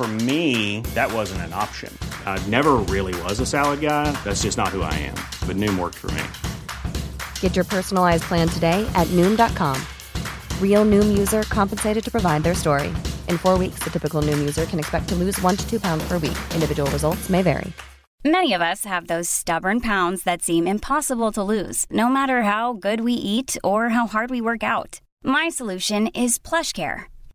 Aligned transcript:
For 0.00 0.08
me, 0.08 0.80
that 0.94 1.12
wasn't 1.12 1.42
an 1.42 1.52
option. 1.52 1.92
I 2.24 2.42
never 2.48 2.76
really 2.88 3.12
was 3.24 3.38
a 3.38 3.44
salad 3.44 3.82
guy. 3.82 4.10
That's 4.24 4.40
just 4.44 4.56
not 4.56 4.68
who 4.68 4.80
I 4.80 4.94
am. 4.94 5.14
But 5.46 5.56
Noom 5.56 5.78
worked 5.78 5.98
for 5.98 6.10
me. 6.12 6.22
Get 7.40 7.54
your 7.54 7.66
personalized 7.66 8.22
plan 8.22 8.48
today 8.48 8.90
at 8.94 9.06
Noom.com. 9.08 9.76
Real 10.58 10.86
Noom 10.86 11.18
user 11.18 11.42
compensated 11.42 12.02
to 12.02 12.10
provide 12.10 12.44
their 12.44 12.54
story. 12.54 12.88
In 13.28 13.36
four 13.36 13.58
weeks, 13.58 13.80
the 13.80 13.90
typical 13.90 14.22
Noom 14.22 14.38
user 14.38 14.64
can 14.64 14.78
expect 14.78 15.06
to 15.10 15.14
lose 15.16 15.38
one 15.42 15.54
to 15.58 15.68
two 15.68 15.78
pounds 15.78 16.02
per 16.08 16.14
week. 16.14 16.38
Individual 16.54 16.90
results 16.92 17.28
may 17.28 17.42
vary. 17.42 17.70
Many 18.24 18.54
of 18.54 18.62
us 18.62 18.86
have 18.86 19.06
those 19.06 19.28
stubborn 19.28 19.80
pounds 19.80 20.22
that 20.22 20.40
seem 20.40 20.66
impossible 20.66 21.30
to 21.32 21.42
lose, 21.42 21.84
no 21.90 22.08
matter 22.08 22.40
how 22.44 22.72
good 22.72 23.02
we 23.02 23.12
eat 23.12 23.58
or 23.62 23.90
how 23.90 24.06
hard 24.06 24.30
we 24.30 24.40
work 24.40 24.62
out. 24.62 25.02
My 25.22 25.50
solution 25.50 26.06
is 26.14 26.38
PlushCare. 26.38 27.04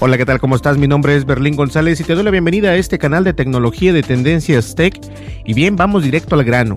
Hola, 0.00 0.16
¿qué 0.16 0.24
tal? 0.24 0.38
¿Cómo 0.38 0.54
estás? 0.54 0.78
Mi 0.78 0.86
nombre 0.86 1.16
es 1.16 1.24
Berlín 1.24 1.56
González 1.56 1.98
y 1.98 2.04
te 2.04 2.14
doy 2.14 2.22
la 2.22 2.30
bienvenida 2.30 2.70
a 2.70 2.76
este 2.76 2.98
canal 2.98 3.24
de 3.24 3.32
tecnología 3.32 3.92
de 3.92 4.04
Tendencias 4.04 4.76
Tech. 4.76 4.96
Y 5.44 5.54
bien, 5.54 5.74
vamos 5.74 6.04
directo 6.04 6.36
al 6.36 6.44
grano. 6.44 6.76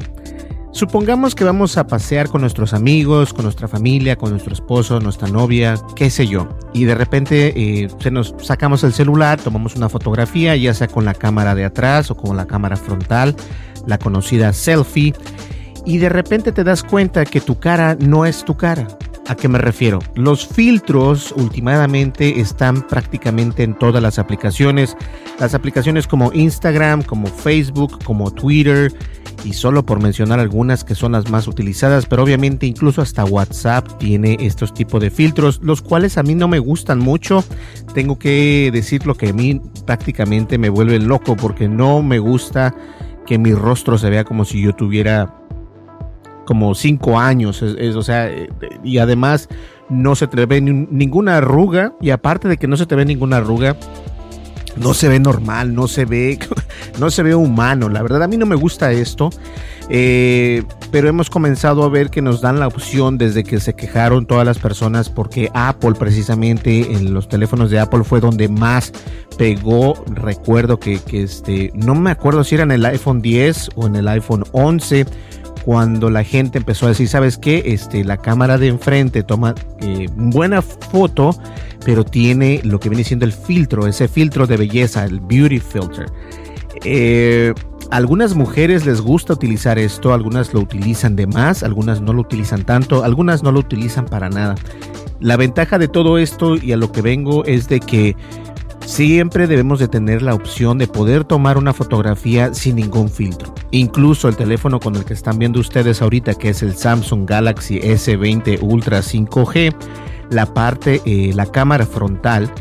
Supongamos 0.72 1.36
que 1.36 1.44
vamos 1.44 1.78
a 1.78 1.86
pasear 1.86 2.30
con 2.30 2.42
nuestros 2.42 2.74
amigos, 2.74 3.32
con 3.32 3.44
nuestra 3.44 3.68
familia, 3.68 4.16
con 4.16 4.32
nuestro 4.32 4.54
esposo, 4.54 5.00
nuestra 5.00 5.28
novia, 5.28 5.76
qué 5.96 6.10
sé 6.10 6.26
yo. 6.26 6.50
Y 6.74 6.86
de 6.86 6.96
repente 6.96 7.54
eh, 7.56 7.90
se 8.00 8.10
nos 8.10 8.34
sacamos 8.42 8.84
el 8.84 8.92
celular, 8.92 9.40
tomamos 9.40 9.76
una 9.76 9.88
fotografía, 9.88 10.56
ya 10.56 10.74
sea 10.74 10.88
con 10.88 11.06
la 11.06 11.14
cámara 11.14 11.54
de 11.54 11.66
atrás 11.66 12.10
o 12.10 12.18
con 12.18 12.36
la 12.36 12.48
cámara 12.48 12.76
frontal, 12.76 13.36
la 13.86 14.00
conocida 14.00 14.52
selfie. 14.52 15.14
Y 15.86 16.00
de 16.00 16.10
repente 16.10 16.52
te 16.52 16.64
das 16.64 16.82
cuenta 16.82 17.26
que 17.26 17.40
tu 17.40 17.60
cara 17.60 17.96
no 18.00 18.26
es 18.26 18.44
tu 18.44 18.58
cara. 18.58 18.88
¿A 19.32 19.36
qué 19.36 19.48
me 19.48 19.60
refiero? 19.60 20.00
Los 20.16 20.46
filtros 20.46 21.34
últimamente 21.38 22.42
están 22.42 22.86
prácticamente 22.86 23.64
en 23.64 23.80
todas 23.80 24.04
las 24.04 24.20
aplicaciones. 24.20 24.98
Las 25.40 25.54
aplicaciones 25.54 26.06
como 26.06 26.34
Instagram, 26.34 27.02
como 27.02 27.28
Facebook, 27.28 28.04
como 28.04 28.32
Twitter 28.32 28.92
y 29.46 29.54
solo 29.54 29.86
por 29.86 30.02
mencionar 30.04 30.42
algunas 30.42 30.84
que 30.84 30.96
son 30.96 31.14
las 31.14 31.30
más 31.30 31.48
utilizadas, 31.48 32.08
pero 32.08 32.24
obviamente 32.24 32.66
incluso 32.66 33.02
hasta 33.02 33.24
WhatsApp 33.24 33.98
tiene 34.00 34.36
estos 34.42 34.74
tipos 34.74 35.00
de 35.00 35.10
filtros, 35.10 35.62
los 35.64 35.82
cuales 35.82 36.18
a 36.18 36.24
mí 36.24 36.36
no 36.36 36.50
me 36.50 36.60
gustan 36.60 37.00
mucho. 37.00 37.42
Tengo 37.94 38.20
que 38.20 38.70
decir 38.74 39.08
lo 39.08 39.16
que 39.16 39.30
a 39.30 39.34
mí 39.34 39.62
prácticamente 39.86 40.58
me 40.58 40.68
vuelve 40.68 41.00
loco 41.00 41.38
porque 41.38 41.70
no 41.70 42.02
me 42.02 42.20
gusta 42.20 42.76
que 43.26 43.38
mi 43.38 43.54
rostro 43.54 43.98
se 43.98 44.10
vea 44.10 44.26
como 44.26 44.44
si 44.44 44.62
yo 44.62 44.74
tuviera 44.74 45.41
como 46.52 46.76
cinco 46.76 47.18
años, 47.18 47.62
o 47.62 48.02
sea, 48.04 48.30
y 48.84 48.98
además 48.98 49.48
no 49.88 50.18
se 50.18 50.28
te 50.28 50.46
ve 50.46 50.60
ninguna 50.60 51.38
arruga, 51.38 51.94
y 52.02 52.10
aparte 52.10 52.50
de 52.50 52.58
que 52.58 52.68
no 52.68 52.76
se 52.76 52.86
te 52.86 52.94
ve 52.94 53.06
ninguna 53.06 53.38
arruga, 53.38 53.78
no 54.76 54.94
se 54.94 55.08
ve 55.08 55.18
normal, 55.18 55.74
no 55.74 55.88
se 55.88 56.04
ve, 56.04 56.38
no 57.00 57.10
se 57.10 57.24
ve 57.24 57.36
humano. 57.36 57.88
La 57.88 58.02
verdad 58.02 58.22
a 58.22 58.28
mí 58.28 58.36
no 58.36 58.46
me 58.46 58.58
gusta 58.58 58.92
esto, 58.92 59.30
eh, 59.88 60.64
pero 60.92 61.08
hemos 61.08 61.30
comenzado 61.30 61.84
a 61.84 61.90
ver 61.90 62.10
que 62.10 62.22
nos 62.22 62.42
dan 62.42 62.60
la 62.60 62.68
opción 62.68 63.18
desde 63.18 63.46
que 63.46 63.62
se 63.62 63.74
quejaron 63.74 64.26
todas 64.26 64.46
las 64.46 64.60
personas 64.60 65.08
porque 65.08 65.50
Apple 65.54 65.94
precisamente 65.98 66.92
en 66.92 67.14
los 67.14 67.30
teléfonos 67.30 67.72
de 67.72 67.80
Apple 67.80 68.04
fue 68.04 68.20
donde 68.20 68.50
más 68.50 68.92
pegó. 69.38 69.94
Recuerdo 70.14 70.82
que, 70.82 71.00
que 71.00 71.24
este, 71.24 71.72
no 71.76 71.96
me 71.96 72.12
acuerdo 72.12 72.44
si 72.44 72.56
era 72.56 72.66
en 72.66 72.72
el 72.72 72.86
iPhone 72.86 73.22
10 73.22 73.70
o 73.76 73.88
en 73.88 73.96
el 73.96 74.10
iPhone 74.10 74.44
11 74.52 75.06
cuando 75.64 76.10
la 76.10 76.24
gente 76.24 76.58
empezó 76.58 76.86
a 76.86 76.90
decir, 76.90 77.08
¿sabes 77.08 77.38
qué? 77.38 77.64
Este, 77.66 78.04
la 78.04 78.18
cámara 78.18 78.58
de 78.58 78.68
enfrente 78.68 79.24
toma 79.24 79.56
eh, 79.80 80.08
buena 80.16 80.62
foto, 80.62 81.36
pero 81.86 82.04
tiene 82.04 82.62
lo 82.64 82.80
que 82.80 82.90
viene 82.90 83.04
siendo 83.04 83.26
el 83.26 83.34
filtro, 83.34 83.88
ese 83.88 84.08
filtro 84.08 84.48
de 84.48 84.58
belleza, 84.58 85.06
el 85.06 85.20
beauty 85.20 85.60
filter. 85.60 86.08
Eh, 86.84 87.54
algunas 87.92 88.36
mujeres 88.36 88.86
les 88.86 89.02
gusta 89.02 89.34
utilizar 89.34 89.78
esto, 89.78 90.14
algunas 90.14 90.54
lo 90.54 90.62
utilizan 90.62 91.16
de 91.16 91.28
más, 91.28 91.62
algunas 91.62 92.02
no 92.02 92.14
lo 92.14 92.22
utilizan 92.22 92.64
tanto, 92.64 93.04
algunas 93.04 93.44
no 93.44 93.52
lo 93.52 93.60
utilizan 93.60 94.06
para 94.06 94.30
nada. 94.30 94.56
La 95.20 95.38
ventaja 95.38 95.78
de 95.78 95.88
todo 95.88 96.18
esto 96.18 96.56
y 96.56 96.72
a 96.72 96.78
lo 96.78 96.92
que 96.92 97.02
vengo 97.02 97.46
es 97.46 97.68
de 97.68 97.80
que 97.80 98.16
Siempre 98.86 99.48
debemos 99.48 99.80
de 99.80 99.88
tener 99.88 100.22
la 100.22 100.34
opción 100.34 100.78
de 100.78 100.88
poder 100.88 101.24
tomar 101.24 101.58
una 101.58 101.74
fotografía 101.74 102.54
sin 102.54 102.76
ningún 102.76 103.10
filtro. 103.10 103.54
Incluso 103.72 104.28
el 104.28 104.36
teléfono 104.36 104.80
con 104.80 104.96
el 104.96 105.06
que 105.06 105.14
están 105.14 105.40
viendo 105.40 105.60
ustedes 105.60 106.02
ahorita, 106.02 106.34
que 106.34 106.50
es 106.50 106.62
el 106.62 106.76
Samsung 106.76 107.26
Galaxy 107.26 107.80
S20 107.80 108.60
Ultra 108.62 109.00
5G, 109.00 109.74
la 110.30 110.46
parte, 110.54 111.02
eh, 111.06 111.32
la 111.34 111.46
cámara 111.46 111.86
frontal 111.86 112.52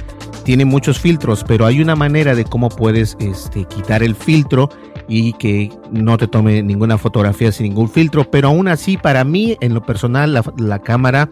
tiene 0.45 0.65
muchos 0.65 0.99
filtros, 0.99 1.45
pero 1.47 1.67
hay 1.67 1.81
una 1.81 1.97
manera 1.97 2.35
de 2.35 2.45
cómo 2.45 2.69
puedes 2.69 3.17
este, 3.21 3.65
quitar 3.65 4.03
el 4.03 4.15
filtro 4.15 4.69
y 5.09 5.33
que 5.35 5.71
no 5.91 6.17
te 6.17 6.29
tome 6.29 6.63
ninguna 6.63 6.99
fotografía 6.99 7.53
sin 7.53 7.69
ningún 7.69 7.89
filtro. 7.89 8.31
Pero 8.31 8.49
aún 8.49 8.69
así, 8.69 8.97
para 8.97 9.25
mí, 9.25 9.57
en 9.61 9.75
lo 9.75 9.83
personal, 9.83 10.33
la, 10.33 10.43
la 10.57 10.81
cámara 10.81 11.29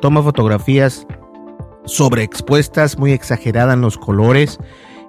toma 0.00 0.22
fotografías 0.22 1.06
sobreexpuestas, 1.86 2.98
muy 2.98 3.12
exageradas 3.12 3.74
en 3.74 3.80
los 3.80 3.98
colores. 3.98 4.58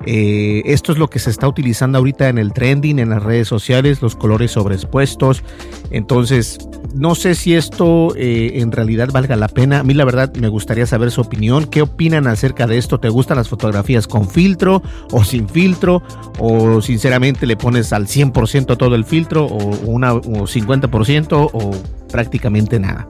Eh, 0.06 0.62
esto 0.66 0.92
es 0.92 0.98
lo 0.98 1.10
que 1.10 1.20
se 1.20 1.30
está 1.30 1.48
utilizando 1.48 1.98
ahorita 1.98 2.30
en 2.30 2.38
el 2.38 2.54
trending, 2.54 3.00
en 3.00 3.10
las 3.10 3.24
redes 3.24 3.48
sociales, 3.48 4.02
los 4.02 4.16
colores 4.16 4.52
sobreexpuestos. 4.52 5.44
Entonces, 5.90 6.60
no 6.94 7.16
sé 7.16 7.36
si 7.36 7.56
esto 7.56 8.14
eh, 8.16 8.54
en 8.56 8.72
realidad 8.72 9.10
valga 9.12 9.36
la 9.36 9.48
pena. 9.48 9.80
A 9.80 9.84
mí 9.84 9.94
la 9.94 10.06
verdad 10.06 10.34
me 10.36 10.48
gustaría 10.48 10.86
saber 10.86 11.12
su 11.12 11.22
opinión. 11.22 11.66
¿Qué 11.66 11.82
opinan 11.82 12.28
acerca 12.28 12.68
de 12.68 12.78
esto? 12.78 13.00
¿Te 13.00 13.10
gustan 13.10 13.38
las 13.38 13.50
fotografías 13.50 14.08
con 14.08 14.30
filtro 14.30 14.84
o 15.12 15.24
sin 15.24 15.50
filtro? 15.50 16.04
¿O 16.40 16.82
sinceramente 16.82 17.46
le 17.46 17.58
pones 17.58 17.94
al 17.94 18.08
100% 18.08 18.78
todo 18.78 18.96
el 18.96 19.06
filtro 19.06 19.46
o, 19.46 19.58
una, 19.86 20.14
o 20.14 20.22
50% 20.22 21.50
o 21.52 21.72
prácticamente 22.12 22.80
nada. 22.80 23.08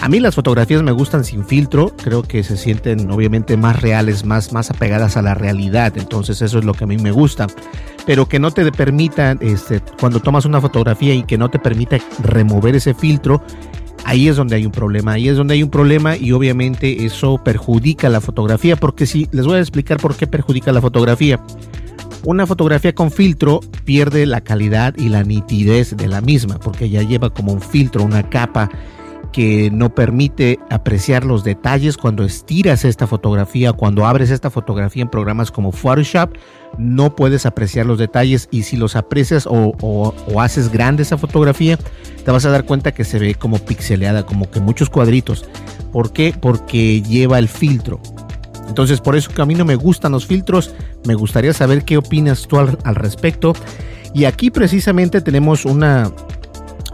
A 0.00 0.08
mí 0.08 0.20
las 0.20 0.34
fotografías 0.34 0.82
me 0.82 0.92
gustan 0.92 1.24
sin 1.24 1.44
filtro, 1.44 1.94
creo 2.02 2.22
que 2.22 2.42
se 2.42 2.56
sienten 2.56 3.10
obviamente 3.10 3.56
más 3.56 3.80
reales, 3.80 4.24
más, 4.24 4.52
más 4.52 4.70
apegadas 4.70 5.16
a 5.16 5.22
la 5.22 5.34
realidad, 5.34 5.96
entonces 5.96 6.42
eso 6.42 6.58
es 6.58 6.64
lo 6.64 6.74
que 6.74 6.84
a 6.84 6.86
mí 6.86 6.98
me 6.98 7.10
gusta. 7.10 7.46
Pero 8.06 8.26
que 8.26 8.38
no 8.38 8.50
te 8.50 8.70
permita, 8.70 9.36
este, 9.40 9.80
cuando 9.98 10.20
tomas 10.20 10.44
una 10.44 10.60
fotografía 10.60 11.14
y 11.14 11.22
que 11.22 11.38
no 11.38 11.50
te 11.50 11.58
permita 11.58 11.98
remover 12.22 12.76
ese 12.76 12.92
filtro, 12.92 13.42
ahí 14.04 14.28
es 14.28 14.36
donde 14.36 14.56
hay 14.56 14.66
un 14.66 14.72
problema, 14.72 15.12
ahí 15.12 15.28
es 15.28 15.36
donde 15.36 15.54
hay 15.54 15.62
un 15.62 15.70
problema 15.70 16.16
y 16.16 16.32
obviamente 16.32 17.04
eso 17.04 17.40
perjudica 17.42 18.08
la 18.08 18.20
fotografía, 18.20 18.76
porque 18.76 19.06
si 19.06 19.28
les 19.32 19.46
voy 19.46 19.56
a 19.56 19.60
explicar 19.60 19.98
por 19.98 20.16
qué 20.16 20.26
perjudica 20.26 20.72
la 20.72 20.80
fotografía. 20.80 21.40
Una 22.26 22.46
fotografía 22.46 22.94
con 22.94 23.10
filtro 23.10 23.60
pierde 23.84 24.24
la 24.24 24.40
calidad 24.40 24.94
y 24.96 25.10
la 25.10 25.24
nitidez 25.24 25.94
de 25.94 26.08
la 26.08 26.22
misma, 26.22 26.58
porque 26.58 26.88
ya 26.88 27.02
lleva 27.02 27.28
como 27.28 27.52
un 27.52 27.60
filtro, 27.60 28.02
una 28.02 28.30
capa 28.30 28.70
que 29.30 29.68
no 29.70 29.94
permite 29.94 30.58
apreciar 30.70 31.24
los 31.24 31.44
detalles 31.44 31.96
cuando 31.98 32.24
estiras 32.24 32.84
esta 32.84 33.06
fotografía, 33.06 33.72
cuando 33.72 34.06
abres 34.06 34.30
esta 34.30 34.48
fotografía 34.48 35.02
en 35.02 35.10
programas 35.10 35.50
como 35.50 35.72
Photoshop, 35.72 36.30
no 36.78 37.14
puedes 37.14 37.44
apreciar 37.44 37.84
los 37.84 37.98
detalles 37.98 38.48
y 38.50 38.62
si 38.62 38.76
los 38.76 38.96
aprecias 38.96 39.46
o, 39.50 40.14
haces 40.40 40.70
grande 40.70 41.02
esa 41.02 41.18
fotografía, 41.18 41.76
te 42.24 42.30
vas 42.30 42.46
a 42.46 42.50
dar 42.50 42.64
cuenta 42.64 42.92
que 42.92 43.04
se 43.04 43.18
ve 43.18 43.34
como 43.34 43.58
pixeleada, 43.58 44.24
como 44.24 44.50
que 44.50 44.60
muchos 44.60 44.88
cuadritos. 44.88 45.44
¿Por 45.92 46.12
qué? 46.12 46.32
Porque 46.40 47.02
lleva 47.02 47.38
el 47.38 47.48
filtro. 47.48 48.00
Entonces, 48.68 49.00
por 49.00 49.16
eso 49.16 49.30
que 49.30 49.42
a 49.42 49.46
mí 49.46 49.54
no 49.54 49.64
me 49.64 49.76
gustan 49.76 50.12
los 50.12 50.26
filtros. 50.26 50.74
Me 51.06 51.14
gustaría 51.14 51.52
saber 51.52 51.84
qué 51.84 51.96
opinas 51.96 52.46
tú 52.46 52.58
al, 52.58 52.94
respecto. 52.94 53.54
Y 54.14 54.24
aquí 54.24 54.50
precisamente 54.50 55.20
tenemos 55.20 55.64
una, 55.64 56.10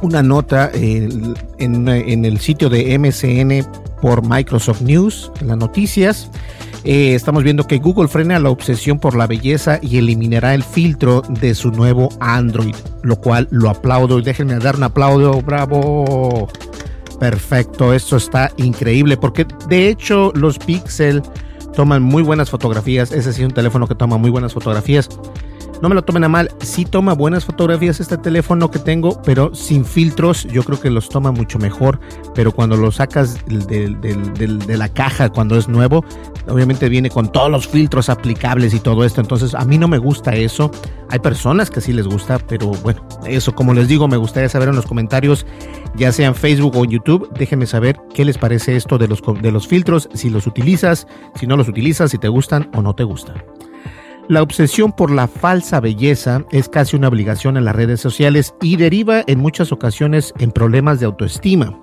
una 0.03 0.23
nota 0.23 0.71
en, 0.73 1.35
en, 1.59 2.25
el 2.25 2.39
sitio 2.39 2.69
de 2.69 2.99
MCN 2.99 3.67
por 4.01 4.27
Microsoft 4.27 4.81
News, 4.83 5.31
en 5.41 5.49
las 5.49 5.59
noticias. 5.59 6.31
Eh, 6.85 7.15
estamos 7.15 7.43
viendo 7.43 7.67
que 7.67 7.79
Google 7.79 8.09
frena 8.09 8.39
la 8.39 8.49
obsesión 8.49 8.99
por 8.99 9.15
la 9.15 9.27
belleza 9.27 9.79
y 9.83 9.99
eliminará 9.99 10.55
el 10.55 10.63
filtro 10.63 11.23
de 11.29 11.55
su 11.55 11.71
nuevo 11.71 12.09
Android, 12.21 12.75
lo 13.03 13.17
cual 13.17 13.49
lo 13.51 13.69
aplaudo 13.69 14.19
y 14.19 14.23
déjenme 14.23 14.59
dar 14.59 14.77
un 14.77 14.85
aplauso, 14.85 15.43
bravo. 15.43 16.49
Perfecto, 17.19 17.93
esto 17.93 18.17
está 18.17 18.51
increíble 18.57 19.19
porque 19.19 19.47
de 19.69 19.89
hecho 19.89 20.33
los 20.35 20.59
Pixel 20.59 21.23
toman 21.75 22.03
muy 22.03 22.23
buenas 22.23 22.51
fotografías, 22.51 23.13
ese 23.13 23.33
sí 23.33 23.43
es 23.43 23.49
un 23.49 23.55
teléfono 23.55 23.87
que 23.87 23.95
toma 23.95 24.17
muy 24.19 24.31
buenas 24.31 24.53
fotografías 24.53 25.09
no 25.83 25.89
me 25.89 25.95
lo 25.95 26.03
tomen 26.03 26.25
a 26.25 26.29
mal, 26.29 26.51
sí 26.61 26.85
toma 26.85 27.15
buenas 27.15 27.45
fotografías 27.45 28.01
este 28.01 28.19
teléfono 28.19 28.71
que 28.71 28.79
tengo, 28.79 29.21
pero 29.23 29.55
sin 29.55 29.85
filtros 29.85 30.45
yo 30.45 30.63
creo 30.63 30.81
que 30.81 30.91
los 30.91 31.09
toma 31.09 31.33
mucho 31.33 31.59
mejor, 31.59 32.01
pero 32.35 32.53
cuando 32.53 32.77
lo 32.77 32.93
sacas 32.93 33.39
de, 33.47 34.77
la 34.77 34.89
caja, 34.89 35.31
cuando 35.31 35.57
es 35.57 35.69
nuevo, 35.69 36.05
obviamente 36.49 36.89
viene 36.89 37.11
con 37.11 37.33
todos 37.33 37.51
los 37.51 37.67
filtros 37.67 38.09
aplicables 38.09 38.75
y 38.75 38.81
todo 38.81 39.05
esto, 39.05 39.21
entonces 39.21 39.55
a 39.55 39.65
mí 39.65 39.79
no 39.79 39.89
me 39.89 39.99
gusta 39.99 40.35
eso, 40.35 40.71
hay 41.09 41.19
personas 41.19 41.71
que 41.71 41.81
sí 41.81 41.93
les 41.93 42.07
gusta, 42.07 42.39
pero 42.39 42.69
bueno, 42.83 43.07
eso 43.27 43.55
como 43.55 43.73
les 43.73 43.89
digo, 43.89 44.07
me 44.07 44.17
gustaría 44.17 44.49
saber 44.49 44.69
en 44.69 44.77
los 44.77 44.87
comentarios, 44.87 45.47
ya 45.97 46.13
sea 46.13 46.29
en 46.29 46.35
Facebook 46.35 46.77
o 46.77 46.85
en 46.85 46.91
YouTube, 46.91 47.31
déjenme 47.39 47.67
saber 47.67 47.99
qué 48.15 48.25
les 48.25 48.39
parece 48.39 48.77
esto 48.77 48.99
de 48.99 49.09
los, 49.09 49.23
de 49.41 49.51
los 49.51 49.67
filtros, 49.67 50.09
si 50.15 50.29
los 50.31 50.47
utilizas, 50.47 51.07
si 51.35 51.47
no 51.47 51.57
los 51.57 51.69
utilizas, 51.69 52.11
si 52.11 52.19
te 52.19 52.29
gustan 52.29 52.71
o 52.75 52.83
no 52.83 52.95
te 52.95 53.05
gustan. 53.05 53.43
La 54.31 54.43
obsesión 54.43 54.93
por 54.93 55.11
la 55.11 55.27
falsa 55.27 55.81
belleza 55.81 56.45
es 56.53 56.69
casi 56.69 56.95
una 56.95 57.09
obligación 57.09 57.57
en 57.57 57.65
las 57.65 57.75
redes 57.75 58.01
sociales 58.01 58.55
y 58.63 58.77
deriva 58.77 59.25
en 59.27 59.41
muchas 59.41 59.73
ocasiones 59.73 60.33
en 60.39 60.53
problemas 60.53 61.01
de 61.01 61.07
autoestima, 61.07 61.77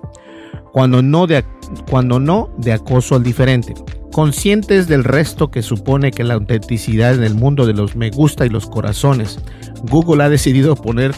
cuando 0.72 1.02
no 1.02 1.26
de, 1.26 2.72
acoso 2.72 3.16
al 3.16 3.22
diferente. 3.22 3.74
Conscientes 4.12 4.88
del 4.88 5.04
resto 5.04 5.50
que 5.50 5.60
supone 5.60 6.10
que 6.10 6.24
la 6.24 6.32
autenticidad 6.32 7.14
en 7.14 7.22
el 7.22 7.34
mundo 7.34 7.66
de 7.66 7.74
los 7.74 7.96
me 7.96 8.08
gusta 8.08 8.46
y 8.46 8.48
los 8.48 8.66
corazones, 8.66 9.38
Google 9.82 10.24
ha 10.24 10.30
decidido 10.30 10.74
poner, 10.74 11.14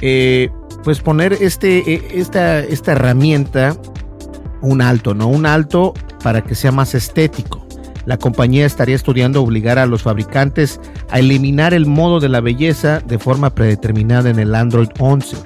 eh, 0.00 0.48
pues 0.84 1.00
poner 1.00 1.34
este, 1.34 1.80
eh, 1.80 2.02
esta, 2.14 2.60
esta 2.60 2.92
herramienta 2.92 3.76
un 4.62 4.80
alto, 4.80 5.12
¿no? 5.12 5.28
Un 5.28 5.44
alto 5.44 5.92
para 6.24 6.42
que 6.42 6.54
sea 6.54 6.72
más 6.72 6.94
estético 6.94 7.65
la 8.06 8.16
compañía 8.16 8.64
estaría 8.64 8.94
estudiando 8.94 9.42
obligar 9.42 9.78
a 9.78 9.86
los 9.86 10.02
fabricantes 10.02 10.80
a 11.10 11.18
eliminar 11.18 11.74
el 11.74 11.86
modo 11.86 12.20
de 12.20 12.28
la 12.28 12.40
belleza 12.40 13.00
de 13.00 13.18
forma 13.18 13.50
predeterminada 13.50 14.30
en 14.30 14.38
el 14.38 14.54
Android 14.54 14.88
11 14.98 15.36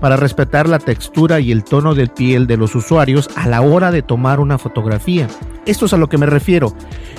para 0.00 0.16
respetar 0.16 0.68
la 0.68 0.80
textura 0.80 1.38
y 1.38 1.52
el 1.52 1.62
tono 1.62 1.94
de 1.94 2.08
piel 2.08 2.48
de 2.48 2.56
los 2.56 2.74
usuarios 2.74 3.30
a 3.36 3.46
la 3.48 3.62
hora 3.62 3.92
de 3.92 4.02
tomar 4.02 4.40
una 4.40 4.58
fotografía. 4.58 5.28
Esto 5.64 5.86
es 5.86 5.92
a 5.92 5.96
lo 5.96 6.08
que 6.08 6.18
me 6.18 6.26
refiero. 6.26 6.74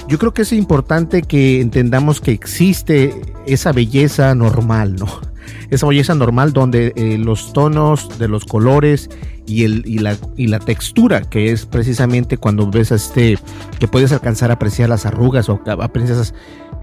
Yo 0.10 0.20
creo 0.20 0.34
que 0.34 0.42
es 0.42 0.52
importante 0.52 1.22
que 1.22 1.62
entendamos 1.62 2.20
que 2.20 2.32
existe 2.32 3.16
esa 3.46 3.72
belleza 3.72 4.36
normal, 4.36 4.98
¿no? 4.98 5.33
Esa 5.70 5.88
belleza 5.88 6.16
normal 6.16 6.54
donde 6.54 6.94
eh, 6.96 7.18
los 7.18 7.54
tonos 7.54 8.20
de 8.20 8.28
los 8.28 8.46
colores 8.46 9.10
y, 9.46 9.64
el, 9.64 9.84
y, 9.86 10.00
la, 10.00 10.16
y 10.38 10.48
la 10.48 10.60
textura, 10.60 11.22
que 11.22 11.52
es 11.52 11.66
precisamente 11.66 12.38
cuando 12.38 12.70
ves 12.70 12.92
este, 12.92 13.38
que 13.80 13.88
puedes 13.88 14.12
alcanzar 14.12 14.52
a 14.52 14.56
apreciar 14.56 14.90
las 14.90 15.06
arrugas 15.06 15.50
o 15.50 15.62
aprecias 15.80 16.34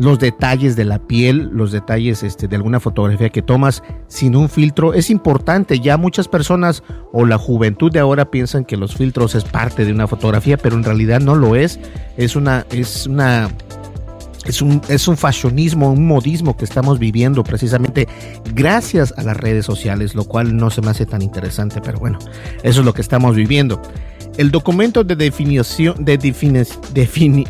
los 0.01 0.19
detalles 0.19 0.77
de 0.77 0.87
la 0.87 0.99
piel, 0.99 1.51
los 1.53 1.73
detalles 1.73 2.23
este, 2.23 2.49
de 2.49 2.57
alguna 2.57 2.81
fotografía 2.81 3.29
que 3.29 3.43
tomas 3.43 3.83
sin 4.09 4.35
un 4.35 4.49
filtro, 4.49 4.95
es 4.95 5.11
importante. 5.11 5.79
Ya 5.79 5.99
muchas 5.99 6.27
personas 6.27 6.83
o 7.13 7.27
la 7.27 7.37
juventud 7.37 7.93
de 7.93 7.99
ahora 7.99 8.31
piensan 8.31 8.65
que 8.65 8.79
los 8.79 8.95
filtros 8.95 9.35
es 9.35 9.45
parte 9.45 9.85
de 9.85 9.93
una 9.93 10.07
fotografía, 10.07 10.57
pero 10.57 10.75
en 10.77 10.85
realidad 10.85 11.21
no 11.21 11.35
lo 11.35 11.55
es. 11.55 11.79
Es 12.17 12.35
una, 12.35 12.65
es 12.71 13.07
una 13.07 13.51
es 14.51 14.61
un, 14.61 14.83
es 14.89 15.09
un 15.09 15.17
fashionismo, 15.17 15.93
un 15.93 16.07
modismo 16.07 16.57
que 16.57 16.65
estamos 16.65 16.99
viviendo 16.99 17.43
precisamente 17.45 18.09
gracias 18.55 19.15
a 19.17 19.23
las 19.23 19.37
redes 19.37 19.65
sociales, 19.65 20.15
lo 20.15 20.25
cual 20.25 20.57
no 20.57 20.71
se 20.71 20.83
me 20.83 20.91
hace 20.91 21.07
tan 21.07 21.23
interesante, 21.23 21.81
pero 21.81 21.99
bueno, 21.99 22.19
eso 22.63 22.81
es 22.81 22.87
lo 22.87 22.93
que 22.93 23.01
estamos 23.01 23.37
viviendo. 23.37 23.81
El 24.37 24.51
documento 24.51 25.05
de 25.05 25.17
definición, 25.17 26.05
de 26.05 26.17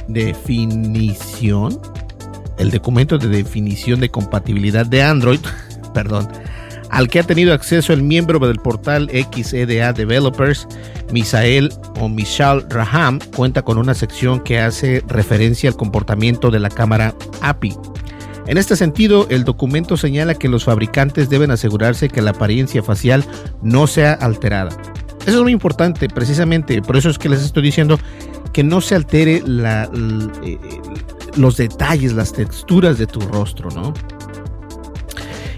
definición, 0.08 1.80
el 2.58 2.70
documento 2.70 3.18
de 3.18 3.28
definición 3.28 4.00
de 4.00 4.10
compatibilidad 4.10 4.84
de 4.86 5.02
Android, 5.02 5.40
perdón, 5.94 6.28
al 6.90 7.08
que 7.08 7.20
ha 7.20 7.22
tenido 7.22 7.54
acceso 7.54 7.92
el 7.92 8.02
miembro 8.02 8.38
del 8.46 8.58
portal 8.58 9.10
XEDA 9.10 9.92
Developers, 9.92 10.66
Misael 11.12 11.72
o 12.00 12.08
Michal 12.08 12.66
Raham, 12.68 13.18
cuenta 13.36 13.62
con 13.62 13.78
una 13.78 13.94
sección 13.94 14.40
que 14.40 14.58
hace 14.58 15.02
referencia 15.06 15.70
al 15.70 15.76
comportamiento 15.76 16.50
de 16.50 16.60
la 16.60 16.68
cámara 16.68 17.14
API. 17.40 17.76
En 18.46 18.58
este 18.58 18.74
sentido, 18.74 19.26
el 19.30 19.44
documento 19.44 19.96
señala 19.96 20.34
que 20.34 20.48
los 20.48 20.64
fabricantes 20.64 21.30
deben 21.30 21.52
asegurarse 21.52 22.08
que 22.08 22.22
la 22.22 22.30
apariencia 22.30 22.82
facial 22.82 23.24
no 23.62 23.86
sea 23.86 24.14
alterada. 24.14 24.70
Eso 25.26 25.36
es 25.36 25.42
muy 25.42 25.52
importante, 25.52 26.08
precisamente, 26.08 26.82
por 26.82 26.96
eso 26.96 27.10
es 27.10 27.18
que 27.18 27.28
les 27.28 27.42
estoy 27.42 27.62
diciendo 27.62 27.98
que 28.52 28.64
no 28.64 28.80
se 28.80 28.96
altere 28.96 29.42
eh, 29.46 30.58
los 31.36 31.56
detalles, 31.56 32.14
las 32.14 32.32
texturas 32.32 32.98
de 32.98 33.06
tu 33.06 33.20
rostro, 33.20 33.70
¿no? 33.70 33.94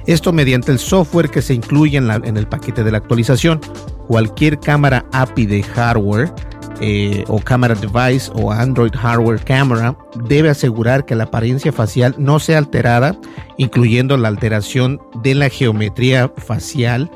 Esto 0.06 0.32
mediante 0.32 0.72
el 0.72 0.78
software 0.78 1.30
que 1.30 1.42
se 1.42 1.54
incluye 1.54 1.98
en, 1.98 2.36
el 2.36 2.46
paquete 2.46 2.84
de 2.84 2.92
la 2.92 2.98
actualización. 2.98 3.60
Cualquier 4.06 4.58
cámara 4.58 5.04
API 5.12 5.46
de 5.46 5.62
hardware 5.62 6.32
eh, 6.80 7.24
o 7.28 7.38
cámara 7.38 7.74
device 7.74 8.30
o 8.34 8.50
Android 8.50 8.92
hardware 8.92 9.38
camera 9.44 9.96
debe 10.24 10.48
asegurar 10.50 11.04
que 11.04 11.14
la 11.14 11.24
apariencia 11.24 11.72
facial 11.72 12.14
no 12.18 12.40
sea 12.40 12.58
alterada, 12.58 13.16
incluyendo 13.56 14.16
la 14.16 14.28
alteración 14.28 15.00
de 15.22 15.34
la 15.36 15.48
geometría 15.48 16.32
facial, 16.36 17.10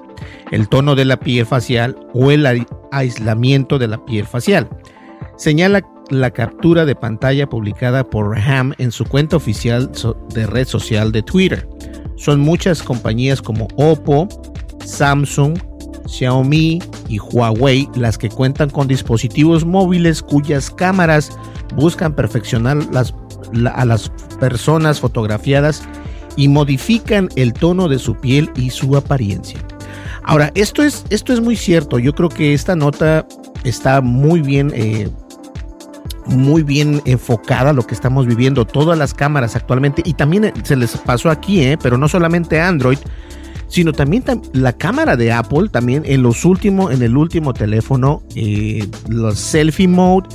el 0.53 0.69
tono 0.69 0.95
de 0.95 1.05
la 1.05 1.19
piel 1.19 1.47
facial 1.47 1.99
o 2.15 2.31
el 2.31 2.67
aislamiento 2.93 3.79
de 3.79 3.89
la 3.89 4.05
piel 4.05 4.27
facial. 4.27 4.69
Señala 5.37 5.83
la 6.11 6.31
captura 6.31 6.85
de 6.85 6.95
pantalla 6.95 7.49
publicada 7.49 8.09
por 8.09 8.39
Ham 8.39 8.73
en 8.79 8.93
su 8.93 9.05
cuenta 9.05 9.37
oficial 9.37 9.91
de 10.33 10.47
red 10.47 10.67
social 10.67 11.11
de 11.11 11.23
Twitter. 11.23 11.69
Son 12.17 12.41
muchas 12.41 12.83
compañías 12.83 13.43
como 13.43 13.69
Oppo, 13.77 14.29
Samsung, 14.85 15.59
Xiaomi 16.07 16.81
y 17.09 17.19
Huawei 17.19 17.89
las 17.97 18.17
que 18.17 18.29
cuentan 18.29 18.71
con 18.71 18.89
dispositivos 18.89 19.65
móviles 19.65 20.23
cuyas 20.23 20.71
cámaras 20.71 21.31
buscan 21.75 22.15
perfeccionar 22.15 22.79
a 23.75 23.85
las 23.85 24.13
personas 24.41 25.01
fotografiadas 25.01 25.83
y 26.37 26.49
modifican 26.49 27.29
el 27.37 27.53
tono 27.53 27.89
de 27.89 27.99
su 27.99 28.15
piel 28.17 28.51
y 28.57 28.71
su 28.71 28.97
apariencia. 28.97 29.59
Ahora, 30.23 30.51
esto 30.55 30.83
es, 30.83 31.05
esto 31.11 31.33
es 31.33 31.41
muy 31.41 31.57
cierto. 31.57 31.99
Yo 31.99 32.13
creo 32.13 32.29
que 32.29 32.53
esta 32.53 32.77
nota 32.77 33.27
está 33.65 34.01
muy 34.01 34.43
bien 34.43 34.73
eh, 34.75 35.09
muy 36.27 36.63
bien 36.63 37.03
enfocada 37.05 37.73
lo 37.73 37.87
que 37.87 37.95
estamos 37.95 38.27
viviendo, 38.27 38.65
todas 38.65 38.99
las 38.99 39.15
cámaras 39.15 39.57
actualmente, 39.57 40.03
y 40.05 40.15
también 40.15 40.45
eh, 40.45 40.53
se 40.63 40.77
les 40.77 40.97
pasó 40.99 41.31
aquí, 41.31 41.63
¿eh? 41.63 41.79
pero 41.81 41.99
no 41.99 42.09
solamente 42.09 42.61
Android, 42.61 42.99
sino 43.69 43.93
también 43.93 44.25
la 44.53 44.73
cámara 44.73 45.17
de 45.17 45.33
Apple, 45.33 45.69
también 45.69 46.03
en 46.07 46.23
los 46.23 46.45
últimos, 46.45 46.93
en 46.93 47.03
el 47.03 47.17
último 47.17 47.53
teléfono, 47.53 48.23
eh, 48.35 48.87
los 49.09 49.39
selfie 49.39 49.89
mode, 49.89 50.29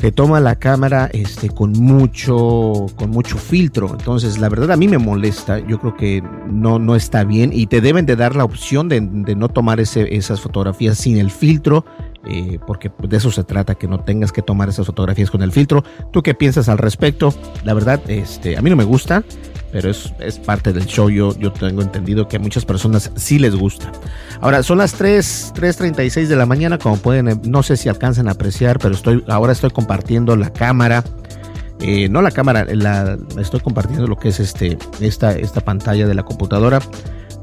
te 0.00 0.10
toma 0.10 0.40
la 0.40 0.54
cámara 0.54 1.10
este, 1.12 1.50
con 1.50 1.72
mucho 1.72 2.86
con 2.96 3.10
mucho 3.10 3.36
filtro. 3.36 3.88
Entonces, 3.90 4.38
la 4.38 4.48
verdad 4.48 4.72
a 4.72 4.76
mí 4.76 4.88
me 4.88 4.96
molesta. 4.96 5.58
Yo 5.58 5.78
creo 5.78 5.94
que 5.94 6.22
no, 6.50 6.78
no 6.78 6.96
está 6.96 7.22
bien 7.22 7.50
y 7.52 7.66
te 7.66 7.82
deben 7.82 8.06
de 8.06 8.16
dar 8.16 8.34
la 8.34 8.44
opción 8.44 8.88
de, 8.88 9.02
no 9.02 9.48
tomar 9.50 9.78
ese, 9.78 10.16
esas 10.16 10.40
fotografías 10.40 10.96
sin 10.96 11.18
el 11.18 11.30
filtro 11.30 11.84
eh, 12.26 12.58
porque 12.66 12.90
de 12.98 13.16
eso 13.16 13.30
se 13.30 13.44
trata, 13.44 13.74
que 13.74 13.88
no 13.88 14.00
tengas 14.00 14.32
que 14.32 14.42
tomar 14.42 14.68
esas 14.68 14.86
fotografías 14.86 15.30
con 15.30 15.42
el 15.42 15.52
filtro. 15.52 15.84
¿Tú 16.12 16.22
qué 16.22 16.34
piensas 16.34 16.68
al 16.68 16.78
respecto? 16.78 17.34
La 17.64 17.74
verdad, 17.74 18.00
este, 18.08 18.56
a 18.56 18.62
mí 18.62 18.68
no 18.68 18.76
me 18.76 18.84
gusta, 18.84 19.24
pero 19.72 19.90
es, 19.90 20.12
es 20.20 20.38
parte 20.38 20.72
del 20.72 20.86
show. 20.86 21.08
Yo, 21.08 21.34
yo 21.38 21.52
tengo 21.52 21.80
entendido 21.82 22.28
que 22.28 22.36
a 22.36 22.40
muchas 22.40 22.64
personas 22.64 23.10
sí 23.16 23.38
les 23.38 23.54
gusta. 23.54 23.90
Ahora, 24.40 24.62
son 24.62 24.78
las 24.78 24.92
3, 24.94 25.54
3.36 25.56 26.26
de 26.26 26.36
la 26.36 26.46
mañana, 26.46 26.78
como 26.78 26.98
pueden, 26.98 27.28
eh, 27.28 27.40
no 27.44 27.62
sé 27.62 27.76
si 27.76 27.88
alcanzan 27.88 28.28
a 28.28 28.32
apreciar, 28.32 28.78
pero 28.78 28.94
estoy, 28.94 29.24
ahora 29.28 29.52
estoy 29.52 29.70
compartiendo 29.70 30.36
la 30.36 30.52
cámara. 30.52 31.04
Eh, 31.80 32.10
no 32.10 32.20
la 32.20 32.30
cámara, 32.30 32.66
la, 32.68 33.16
estoy 33.38 33.60
compartiendo 33.60 34.06
lo 34.06 34.16
que 34.16 34.28
es 34.28 34.40
este, 34.40 34.76
esta, 35.00 35.32
esta 35.32 35.62
pantalla 35.62 36.06
de 36.06 36.14
la 36.14 36.22
computadora 36.22 36.80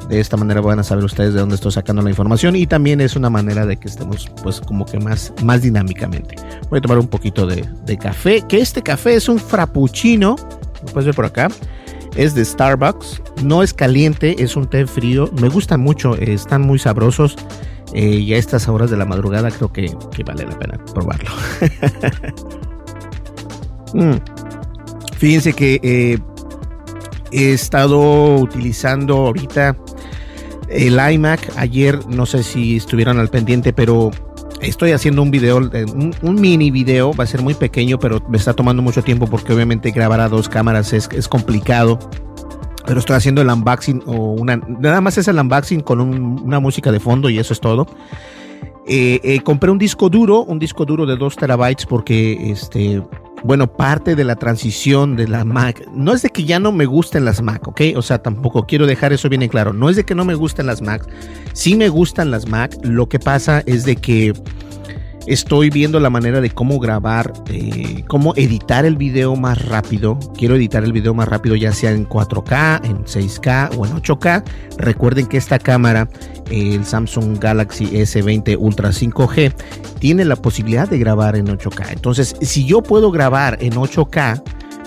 de 0.09 0.19
esta 0.19 0.37
manera 0.37 0.61
van 0.61 0.79
a 0.79 0.83
saber 0.83 1.03
ustedes 1.03 1.33
de 1.33 1.39
dónde 1.39 1.55
estoy 1.55 1.71
sacando 1.71 2.01
la 2.01 2.09
información 2.09 2.55
y 2.55 2.65
también 2.65 3.01
es 3.01 3.15
una 3.15 3.29
manera 3.29 3.65
de 3.65 3.77
que 3.77 3.87
estemos 3.87 4.31
pues 4.41 4.61
como 4.61 4.85
que 4.85 4.99
más, 4.99 5.33
más 5.43 5.61
dinámicamente. 5.61 6.35
Voy 6.69 6.79
a 6.79 6.81
tomar 6.81 6.97
un 6.97 7.07
poquito 7.07 7.45
de, 7.45 7.97
café, 7.97 8.43
que 8.47 8.59
este 8.59 8.81
café 8.81 9.15
es 9.15 9.27
un 9.27 9.39
frappuccino, 9.39 10.35
lo 10.85 10.93
puedes 10.93 11.05
ver 11.05 11.15
por 11.15 11.25
acá. 11.25 11.49
Es 12.15 12.33
de 12.33 12.43
Starbucks. 12.43 13.21
No 13.43 13.61
es 13.61 13.73
caliente, 13.73 14.41
es 14.41 14.55
un 14.55 14.67
té 14.67 14.87
frío. 14.87 15.29
Me 15.39 15.49
gustan 15.49 15.81
mucho, 15.81 16.15
eh, 16.15 16.33
están 16.33 16.61
muy 16.61 16.79
sabrosos. 16.79 17.35
Eh, 17.93 18.15
y 18.15 18.33
a 18.33 18.37
estas 18.37 18.67
horas 18.67 18.89
de 18.89 18.97
la 18.97 19.05
madrugada 19.05 19.51
creo 19.51 19.71
que, 19.71 19.95
que 20.11 20.23
vale 20.23 20.45
la 20.45 20.57
pena 20.57 20.79
probarlo. 20.93 21.29
mm. 23.93 24.15
Fíjense 25.17 25.53
que 25.53 25.79
eh, 25.83 26.19
he 27.31 27.53
estado 27.53 28.35
utilizando 28.37 29.27
ahorita 29.27 29.77
el 30.69 31.00
iMac. 31.13 31.53
Ayer 31.57 32.05
no 32.07 32.25
sé 32.25 32.43
si 32.43 32.77
estuvieron 32.77 33.19
al 33.19 33.29
pendiente, 33.29 33.74
pero 33.74 34.12
estoy 34.62 34.91
haciendo 34.91 35.21
un 35.21 35.31
video, 35.31 35.57
un, 35.57 36.15
un, 36.21 36.36
mini 36.41 36.71
video, 36.71 37.13
va 37.13 37.24
a 37.24 37.27
ser 37.27 37.41
muy 37.41 37.53
pequeño, 37.53 38.00
pero 38.00 38.21
me 38.29 38.38
está 38.38 38.53
tomando 38.53 38.81
mucho 38.81 39.03
tiempo 39.03 39.27
porque 39.27 39.53
obviamente 39.53 39.91
grabar 39.91 40.19
a 40.19 40.29
dos 40.29 40.50
cámaras 40.50 40.93
es, 40.93 41.27
complicado. 41.27 42.00
Pero 42.86 43.00
estoy 43.00 43.17
haciendo 43.17 43.41
el 43.41 43.50
unboxing 43.50 44.03
o 44.05 44.33
una, 44.33 44.55
nada 44.55 45.01
más 45.01 45.17
es 45.17 45.27
el 45.27 45.38
unboxing 45.38 45.81
con 45.81 46.00
un, 46.00 46.41
una 46.41 46.59
música 46.59 46.91
de 46.91 47.01
fondo 47.01 47.29
y 47.29 47.38
eso 47.38 47.53
es 47.53 47.59
todo. 47.59 47.86
Eh, 48.88 49.19
eh, 49.24 49.41
compré 49.41 49.69
un 49.69 49.77
disco 49.77 50.09
duro, 50.09 50.43
un 50.43 50.59
disco 50.59 50.86
duro 50.86 51.05
de 51.05 51.17
2 51.17 51.36
terabytes 51.36 51.86
porque 51.86 52.50
este, 52.50 53.03
bueno, 53.47 53.71
parte 53.71 54.15
de 54.17 54.25
la 54.25 54.35
transición 54.35 55.15
de 55.15 55.25
la 55.25 55.45
Mac, 55.45 55.87
no 55.93 56.13
es 56.13 56.21
de 56.21 56.29
que 56.29 56.43
ya 56.43 56.59
no 56.59 56.73
me 56.73 56.85
gusten 56.85 57.23
las 57.23 57.41
Mac, 57.41 57.65
¿ok? 57.65 57.81
O 57.95 58.01
sea, 58.01 58.21
tampoco 58.21 58.65
quiero 58.67 58.85
dejar 58.85 59.13
eso 59.13 59.29
bien 59.29 59.41
en 59.41 59.47
claro, 59.47 59.71
no 59.71 59.89
es 59.89 59.95
de 59.95 60.03
que 60.03 60.15
no 60.15 60.25
me 60.25 60.35
gusten 60.35 60.67
las 60.67 60.81
Mac, 60.81 61.07
sí 61.53 61.77
me 61.77 61.87
gustan 61.87 62.29
las 62.29 62.45
Mac, 62.45 62.77
lo 62.83 63.07
que 63.07 63.19
pasa 63.19 63.63
es 63.65 63.85
de 63.85 63.95
que 63.95 64.33
estoy 65.27 65.69
viendo 65.69 66.00
la 66.00 66.10
manera 66.10 66.41
de 66.41 66.50
cómo 66.50 66.79
grabar, 66.79 67.34
eh, 67.50 68.03
cómo 68.07 68.34
editar 68.36 68.86
el 68.86 68.96
video 68.96 69.36
más 69.36 69.63
rápido. 69.65 70.17
Quiero 70.38 70.55
editar 70.55 70.84
el 70.84 70.93
video 70.93 71.13
más 71.13 71.27
rápido 71.27 71.55
ya 71.55 71.72
sea 71.74 71.91
en 71.91 72.07
4K, 72.07 72.86
en 72.86 73.05
6K 73.05 73.77
o 73.77 73.86
en 73.86 73.93
8K. 73.93 74.43
Recuerden 74.77 75.27
que 75.27 75.38
esta 75.38 75.60
cámara, 75.60 76.10
el 76.50 76.86
Samsung 76.86 77.38
Galaxy 77.39 77.86
S20 77.88 78.57
Ultra 78.57 78.89
5G, 78.89 79.53
tiene 80.00 80.25
la 80.25 80.36
posibilidad 80.38 80.89
de 80.89 80.98
grabar 80.98 81.36
en 81.36 81.48
8K. 81.48 81.91
Entonces, 81.91 82.36
si 82.41 82.65
yo 82.65 82.81
puedo 82.81 83.12
grabar 83.12 83.57
en 83.62 83.74
8K, 83.74 84.41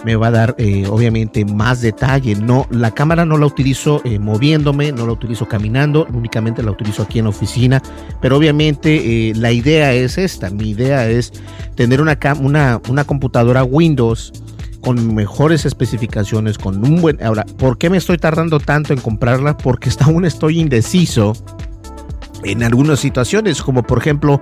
me 0.04 0.16
va 0.16 0.28
a 0.28 0.30
dar 0.30 0.54
eh, 0.58 0.86
obviamente 0.88 1.44
más 1.44 1.80
detalle. 1.80 2.34
No, 2.34 2.66
la 2.70 2.92
cámara 2.92 3.24
no 3.24 3.36
la 3.36 3.46
utilizo 3.46 4.00
eh, 4.04 4.18
moviéndome, 4.18 4.92
no 4.92 5.06
la 5.06 5.12
utilizo 5.12 5.46
caminando, 5.46 6.06
únicamente 6.12 6.62
la 6.62 6.70
utilizo 6.70 7.02
aquí 7.02 7.18
en 7.18 7.24
la 7.24 7.30
oficina. 7.30 7.82
Pero 8.20 8.36
obviamente 8.36 9.30
eh, 9.30 9.34
la 9.34 9.52
idea 9.52 9.92
es 9.92 10.18
esta. 10.18 10.50
Mi 10.50 10.70
idea 10.70 11.08
es 11.08 11.32
tener 11.74 12.00
una, 12.00 12.18
una, 12.40 12.80
una 12.88 13.04
computadora 13.04 13.64
Windows 13.64 14.32
con 14.80 15.14
mejores 15.14 15.66
especificaciones, 15.66 16.56
con 16.56 16.82
un 16.84 17.00
buen... 17.02 17.22
Ahora, 17.22 17.44
¿por 17.58 17.76
qué 17.76 17.90
me 17.90 17.98
estoy 17.98 18.16
tardando 18.16 18.60
tanto 18.60 18.94
en 18.94 19.00
comprarla? 19.00 19.56
Porque 19.56 19.90
aún 20.00 20.24
estoy 20.24 20.58
indeciso 20.58 21.34
en 22.44 22.62
algunas 22.62 23.00
situaciones, 23.00 23.62
como 23.62 23.82
por 23.82 23.98
ejemplo 23.98 24.40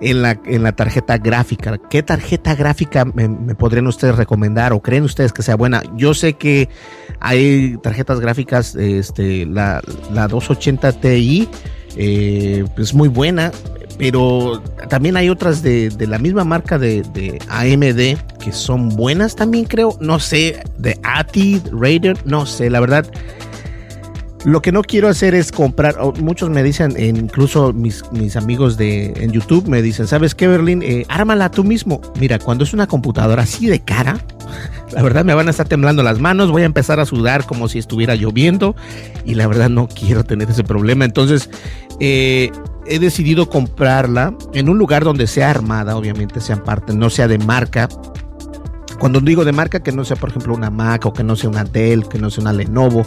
en 0.00 0.22
la, 0.22 0.40
en 0.44 0.62
la 0.62 0.72
tarjeta 0.72 1.18
gráfica. 1.18 1.78
¿Qué 1.90 2.02
tarjeta 2.02 2.54
gráfica 2.54 3.04
me, 3.04 3.54
podrían 3.54 3.86
ustedes 3.86 4.16
recomendar 4.16 4.72
o 4.72 4.80
creen 4.80 5.04
ustedes 5.04 5.32
que 5.32 5.42
sea 5.42 5.56
buena? 5.56 5.82
Yo 5.96 6.14
sé 6.14 6.34
que 6.34 6.68
hay 7.20 7.76
tarjetas 7.82 8.20
gráficas, 8.20 8.74
este, 8.74 9.46
la, 9.46 9.82
la 10.12 10.28
280 10.28 10.92
Ti 10.92 11.48
eh, 11.96 12.64
es 12.78 12.94
muy 12.94 13.08
buena, 13.08 13.52
pero 13.98 14.62
también 14.88 15.16
hay 15.16 15.28
otras 15.28 15.62
de, 15.62 15.90
de 15.90 16.06
la 16.06 16.18
misma 16.18 16.44
marca 16.44 16.78
de, 16.78 17.02
de, 17.12 17.38
AMD 17.48 18.38
que 18.38 18.52
son 18.52 18.88
buenas 18.90 19.36
también 19.36 19.64
creo, 19.66 19.96
no 20.00 20.18
sé, 20.18 20.62
de 20.78 20.98
ATI, 21.02 21.60
Raider, 21.72 22.16
no 22.24 22.46
sé, 22.46 22.70
la 22.70 22.80
verdad 22.80 23.10
lo 24.44 24.62
que 24.62 24.72
no 24.72 24.82
quiero 24.82 25.08
hacer 25.08 25.34
es 25.34 25.52
comprar. 25.52 25.96
Muchos 26.20 26.50
me 26.50 26.62
dicen, 26.62 26.94
incluso 26.98 27.72
mis, 27.72 28.02
mis 28.12 28.36
amigos 28.36 28.76
de 28.76 29.12
en 29.16 29.32
YouTube 29.32 29.68
me 29.68 29.82
dicen, 29.82 30.06
¿sabes 30.06 30.34
qué, 30.34 30.48
Berlín? 30.48 30.82
Eh, 30.82 31.04
ármala 31.08 31.50
tú 31.50 31.64
mismo. 31.64 32.00
Mira, 32.18 32.38
cuando 32.38 32.64
es 32.64 32.72
una 32.72 32.86
computadora 32.86 33.42
así 33.42 33.66
de 33.66 33.80
cara, 33.80 34.18
la 34.92 35.02
verdad 35.02 35.24
me 35.24 35.34
van 35.34 35.48
a 35.48 35.50
estar 35.50 35.68
temblando 35.68 36.02
las 36.02 36.20
manos, 36.20 36.50
voy 36.50 36.62
a 36.62 36.66
empezar 36.66 37.00
a 37.00 37.06
sudar 37.06 37.44
como 37.44 37.68
si 37.68 37.78
estuviera 37.78 38.14
lloviendo 38.14 38.74
y 39.24 39.34
la 39.34 39.46
verdad 39.46 39.68
no 39.68 39.88
quiero 39.88 40.24
tener 40.24 40.50
ese 40.50 40.64
problema. 40.64 41.04
Entonces, 41.04 41.50
eh, 42.00 42.50
he 42.86 42.98
decidido 42.98 43.48
comprarla 43.48 44.34
en 44.54 44.68
un 44.68 44.78
lugar 44.78 45.04
donde 45.04 45.26
sea 45.26 45.50
armada, 45.50 45.96
obviamente 45.96 46.40
sea 46.40 46.64
parte, 46.64 46.94
no 46.94 47.10
sea 47.10 47.28
de 47.28 47.38
marca, 47.38 47.88
cuando 49.00 49.18
digo 49.20 49.46
de 49.46 49.52
marca, 49.52 49.82
que 49.82 49.92
no 49.92 50.04
sea, 50.04 50.16
por 50.16 50.28
ejemplo, 50.28 50.54
una 50.54 50.68
Mac 50.68 51.06
o 51.06 51.12
que 51.14 51.24
no 51.24 51.34
sea 51.34 51.48
una 51.48 51.64
Dell, 51.64 52.06
que 52.06 52.18
no 52.18 52.28
sea 52.28 52.42
una 52.42 52.52
Lenovo, 52.52 53.02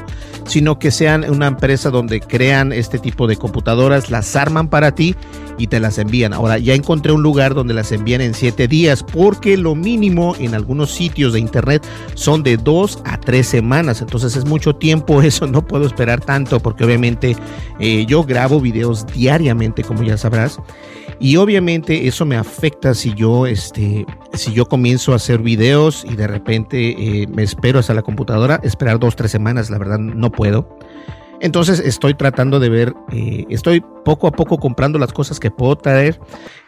sino 0.46 0.80
que 0.80 0.90
sean 0.90 1.24
una 1.30 1.46
empresa 1.46 1.92
donde 1.92 2.20
crean 2.20 2.74
este 2.74 2.98
tipo 2.98 3.28
de 3.28 3.38
computadoras, 3.38 4.10
las 4.10 4.36
arman 4.36 4.70
para 4.70 4.96
ti 4.96 5.16
y 5.60 5.68
te 5.68 5.80
las 5.80 6.00
envían. 6.00 6.34
Ahora, 6.34 6.58
ya 6.58 6.74
encontré 6.74 7.12
un 7.12 7.22
lugar 7.22 7.54
donde 7.54 7.76
las 7.76 7.92
envían 7.92 8.22
en 8.22 8.34
7 8.34 8.68
días, 8.68 9.04
porque 9.04 9.56
lo 9.56 9.76
mínimo 9.76 10.36
en 10.40 10.56
algunos 10.56 10.90
sitios 10.90 11.34
de 11.34 11.40
internet 11.40 11.86
son 12.16 12.42
de 12.42 12.58
2 12.58 13.04
a 13.06 13.20
3 13.20 13.46
semanas. 13.46 14.02
Entonces 14.02 14.36
es 14.36 14.46
mucho 14.46 14.76
tiempo, 14.76 15.22
eso 15.22 15.46
no 15.46 15.66
puedo 15.66 15.86
esperar 15.86 16.22
tanto, 16.22 16.60
porque 16.60 16.84
obviamente 16.84 17.38
eh, 17.80 18.06
yo 18.08 18.24
grabo 18.24 18.60
videos 18.60 19.06
diariamente, 19.06 19.84
como 19.84 20.02
ya 20.02 20.18
sabrás. 20.18 20.60
Y 21.20 21.38
obviamente 21.38 22.08
eso 22.08 22.26
me 22.26 22.36
afecta 22.36 22.94
si 22.94 23.14
yo, 23.14 23.48
este, 23.48 24.06
si 24.34 24.54
yo 24.54 24.66
comienzo 24.66 25.14
a 25.14 25.18
hacer 25.18 25.40
videos 25.40 26.06
y 26.10 26.16
de 26.16 26.28
repente 26.28 27.22
eh, 27.22 27.28
me 27.28 27.44
espero 27.44 27.80
hasta 27.80 27.94
la 27.94 28.02
computadora, 28.02 28.60
esperar 28.64 29.00
dos, 29.00 29.16
tres 29.16 29.32
semanas, 29.32 29.70
la 29.70 29.78
verdad 29.78 30.00
no 30.00 30.32
puedo. 30.32 30.78
Entonces 31.44 31.82
estoy 31.82 32.14
tratando 32.14 32.62
de 32.62 32.70
ver, 32.70 32.94
eh, 33.12 33.46
estoy 33.50 33.84
poco 34.06 34.28
a 34.28 34.32
poco 34.32 34.58
comprando 34.58 34.98
las 34.98 35.12
cosas 35.12 35.42
que 35.42 35.52
puedo 35.52 35.76
traer. 35.76 36.18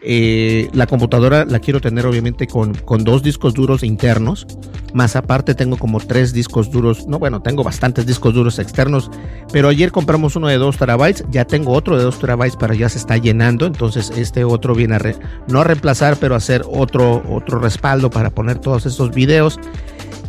Eh, 0.01 0.70
la 0.74 0.86
computadora 0.86 1.46
la 1.46 1.60
quiero 1.60 1.79
tener 1.79 2.05
obviamente 2.05 2.46
con, 2.46 2.74
con, 2.74 3.05
dos 3.05 3.24
discos 3.24 3.53
duros 3.53 3.84
internos, 3.84 4.46
más 4.94 5.15
aparte 5.15 5.55
tengo 5.55 5.77
como 5.77 6.01
tres 6.01 6.34
discos 6.34 6.72
duros, 6.72 7.08
no 7.08 7.20
bueno, 7.20 7.41
tengo 7.41 7.63
bastantes 7.63 8.05
discos 8.05 8.34
duros 8.34 8.60
externos, 8.60 9.10
pero 9.53 9.70
ayer 9.70 9.94
compramos 9.94 10.36
uno 10.36 10.50
de 10.50 10.58
2 10.58 10.77
terabytes, 10.77 11.24
ya 11.32 11.46
tengo 11.46 11.72
otro 11.72 11.98
de 11.98 12.03
2 12.03 12.20
terabytes, 12.20 12.58
pero 12.58 12.74
ya 12.74 12.89
se 12.89 12.98
está 12.98 13.15
llenando, 13.15 13.65
entonces 13.65 14.12
este 14.17 14.44
otro 14.44 14.75
viene 14.75 14.96
a, 14.96 15.00
re, 15.00 15.15
no 15.48 15.62
a 15.62 15.63
reemplazar, 15.63 16.17
pero 16.17 16.36
a 16.36 16.38
hacer 16.38 16.63
otro, 16.70 17.24
otro 17.29 17.60
respaldo 17.60 18.10
para 18.10 18.29
poner 18.29 18.60
todos 18.60 18.86
estos 18.86 19.12
videos 19.12 19.58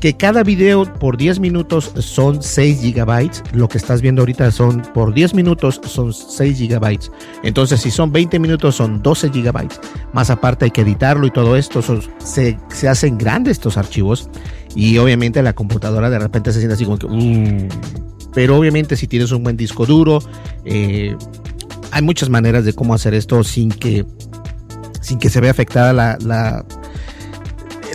que 0.07 0.17
cada 0.17 0.45
video 0.45 0.85
por 0.85 1.17
10 1.17 1.41
minutos 1.41 1.91
son 1.99 2.41
6 2.41 2.81
gigabytes. 2.81 3.43
Lo 3.53 3.69
que 3.69 3.77
estás 3.77 4.01
viendo 4.03 4.23
ahorita 4.23 4.53
son 4.53 4.81
por 4.95 5.13
10 5.13 5.35
minutos 5.35 5.81
son 5.85 6.13
6 6.13 6.59
gigabytes. 6.59 7.11
Entonces, 7.43 7.81
si 7.81 7.91
son 7.91 8.13
20 8.13 8.39
minutos, 8.39 8.77
son 8.77 9.03
12 9.03 9.31
gigabytes. 9.31 9.81
Más 10.13 10.31
aparte, 10.31 10.67
hay 10.67 10.71
que 10.71 10.83
editarlo 10.83 11.27
y 11.27 11.33
todo 11.33 11.57
esto. 11.57 11.83
Se, 11.83 12.57
se, 12.69 12.89
hacen 12.89 13.19
grandes 13.19 13.57
estos 13.57 13.77
archivos. 13.77 14.31
Y 14.77 14.97
obviamente, 14.99 15.43
la 15.43 15.55
computadora 15.55 16.09
de 16.09 16.21
repente 16.21 16.53
se 16.53 16.61
siente 16.61 16.75
así 16.75 16.85
como 16.85 16.99
que. 16.99 17.07
Uh, 17.07 17.69
pero 18.33 18.57
obviamente, 18.57 18.95
si 18.95 19.09
tienes 19.09 19.33
un 19.33 19.43
buen 19.43 19.57
disco 19.57 19.87
duro, 19.87 20.21
eh, 20.65 21.17
hay 21.91 22.03
muchas 22.03 22.29
maneras 22.29 22.65
de 22.65 22.75
cómo 22.75 22.95
hacer 22.95 23.13
esto 23.13 23.43
sin 23.43 23.71
que, 23.71 24.07
sin 25.01 25.19
que 25.19 25.31
se 25.31 25.41
vea 25.41 25.51
afectada 25.51 25.93
la, 25.93 26.17
la 26.25 26.65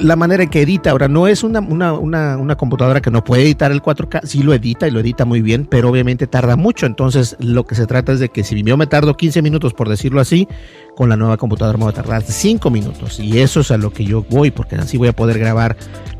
la 0.01 0.15
manera 0.15 0.43
en 0.43 0.49
que 0.49 0.61
edita. 0.61 0.91
Ahora, 0.91 1.07
no 1.07 1.27
es 1.27 1.43
una, 1.43 1.59
una, 1.59 1.93
una, 1.93 2.37
una, 2.37 2.55
computadora 2.55 3.01
que 3.01 3.11
no 3.11 3.23
puede 3.23 3.43
editar 3.43 3.71
el 3.71 3.81
4K, 3.81 4.21
sí 4.23 4.43
lo 4.43 4.53
edita 4.53 4.87
y 4.87 4.91
lo 4.91 4.99
edita 4.99 5.25
muy 5.25 5.41
bien, 5.41 5.65
pero 5.69 5.89
obviamente 5.89 6.27
tarda 6.27 6.55
mucho. 6.55 6.85
Entonces, 6.85 7.35
lo 7.39 7.65
que 7.65 7.75
se 7.75 7.87
trata 7.87 8.11
es 8.11 8.19
de 8.19 8.29
que 8.29 8.43
si 8.43 8.61
yo 8.63 8.77
me 8.77 8.87
tardo 8.87 9.15
15 9.15 9.41
minutos, 9.41 9.73
por 9.73 9.89
decirlo 9.89 10.21
así, 10.21 10.47
con 10.95 11.09
la 11.09 11.17
nueva 11.17 11.37
computadora 11.37 11.77
me 11.77 11.85
va 11.85 11.91
a 11.91 11.93
tardar 11.93 12.23
5 12.23 12.69
minutos. 12.69 13.19
Y 13.19 13.39
eso 13.39 13.61
es 13.61 13.71
a 13.71 13.77
lo 13.77 13.91
que 13.91 14.03
yo 14.03 14.25
voy, 14.29 14.51
porque 14.51 14.75
así 14.75 14.97
voy 14.97 15.07
a 15.07 15.13
poder 15.13 15.39
grabar 15.39 15.77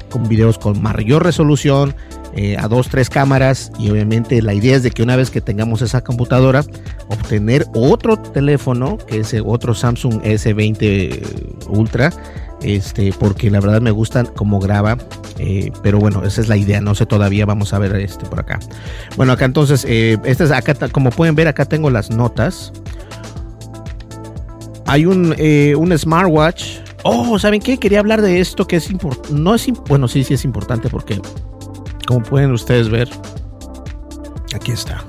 con 0.09 0.27
videos 0.27 0.57
con 0.57 0.81
mayor 0.81 1.23
resolución, 1.23 1.95
eh, 2.35 2.55
a 2.57 2.67
dos, 2.67 2.89
tres 2.89 3.09
cámaras 3.09 3.71
y 3.77 3.89
obviamente 3.89 4.41
la 4.41 4.53
idea 4.53 4.75
es 4.75 4.83
de 4.83 4.91
que 4.91 5.03
una 5.03 5.15
vez 5.15 5.29
que 5.29 5.41
tengamos 5.41 5.81
esa 5.81 6.03
computadora, 6.03 6.63
obtener 7.07 7.65
otro 7.73 8.17
teléfono, 8.17 8.97
que 8.97 9.19
es 9.19 9.35
otro 9.45 9.73
Samsung 9.73 10.21
S20 10.21 11.67
Ultra, 11.67 12.11
este, 12.63 13.11
porque 13.17 13.49
la 13.49 13.59
verdad 13.59 13.81
me 13.81 13.91
gusta 13.91 14.23
cómo 14.23 14.59
graba, 14.59 14.97
eh, 15.39 15.71
pero 15.81 15.99
bueno, 15.99 16.23
esa 16.23 16.41
es 16.41 16.47
la 16.47 16.57
idea, 16.57 16.81
no 16.81 16.93
sé 16.93 17.05
todavía, 17.05 17.45
vamos 17.45 17.73
a 17.73 17.79
ver 17.79 17.95
este 17.95 18.25
por 18.25 18.39
acá. 18.39 18.59
Bueno, 19.17 19.33
acá 19.33 19.45
entonces, 19.45 19.85
eh, 19.87 20.17
este 20.25 20.43
es 20.43 20.51
acá, 20.51 20.75
como 20.89 21.09
pueden 21.09 21.35
ver, 21.35 21.47
acá 21.47 21.65
tengo 21.65 21.89
las 21.89 22.11
notas. 22.11 22.71
Hay 24.85 25.05
un, 25.05 25.33
eh, 25.37 25.73
un 25.75 25.97
smartwatch. 25.97 26.79
Oh, 27.03 27.39
¿saben 27.39 27.61
qué? 27.61 27.77
Quería 27.77 27.99
hablar 27.99 28.21
de 28.21 28.39
esto 28.39 28.67
que 28.67 28.75
es 28.75 28.91
importante. 28.91 29.33
No 29.33 29.55
es, 29.55 29.67
bueno, 29.87 30.07
sí, 30.07 30.23
sí 30.23 30.35
es 30.35 30.45
importante 30.45 30.89
porque, 30.89 31.19
como 32.07 32.23
pueden 32.23 32.51
ustedes 32.51 32.89
ver, 32.89 33.09
aquí 34.53 34.71
está. 34.71 35.03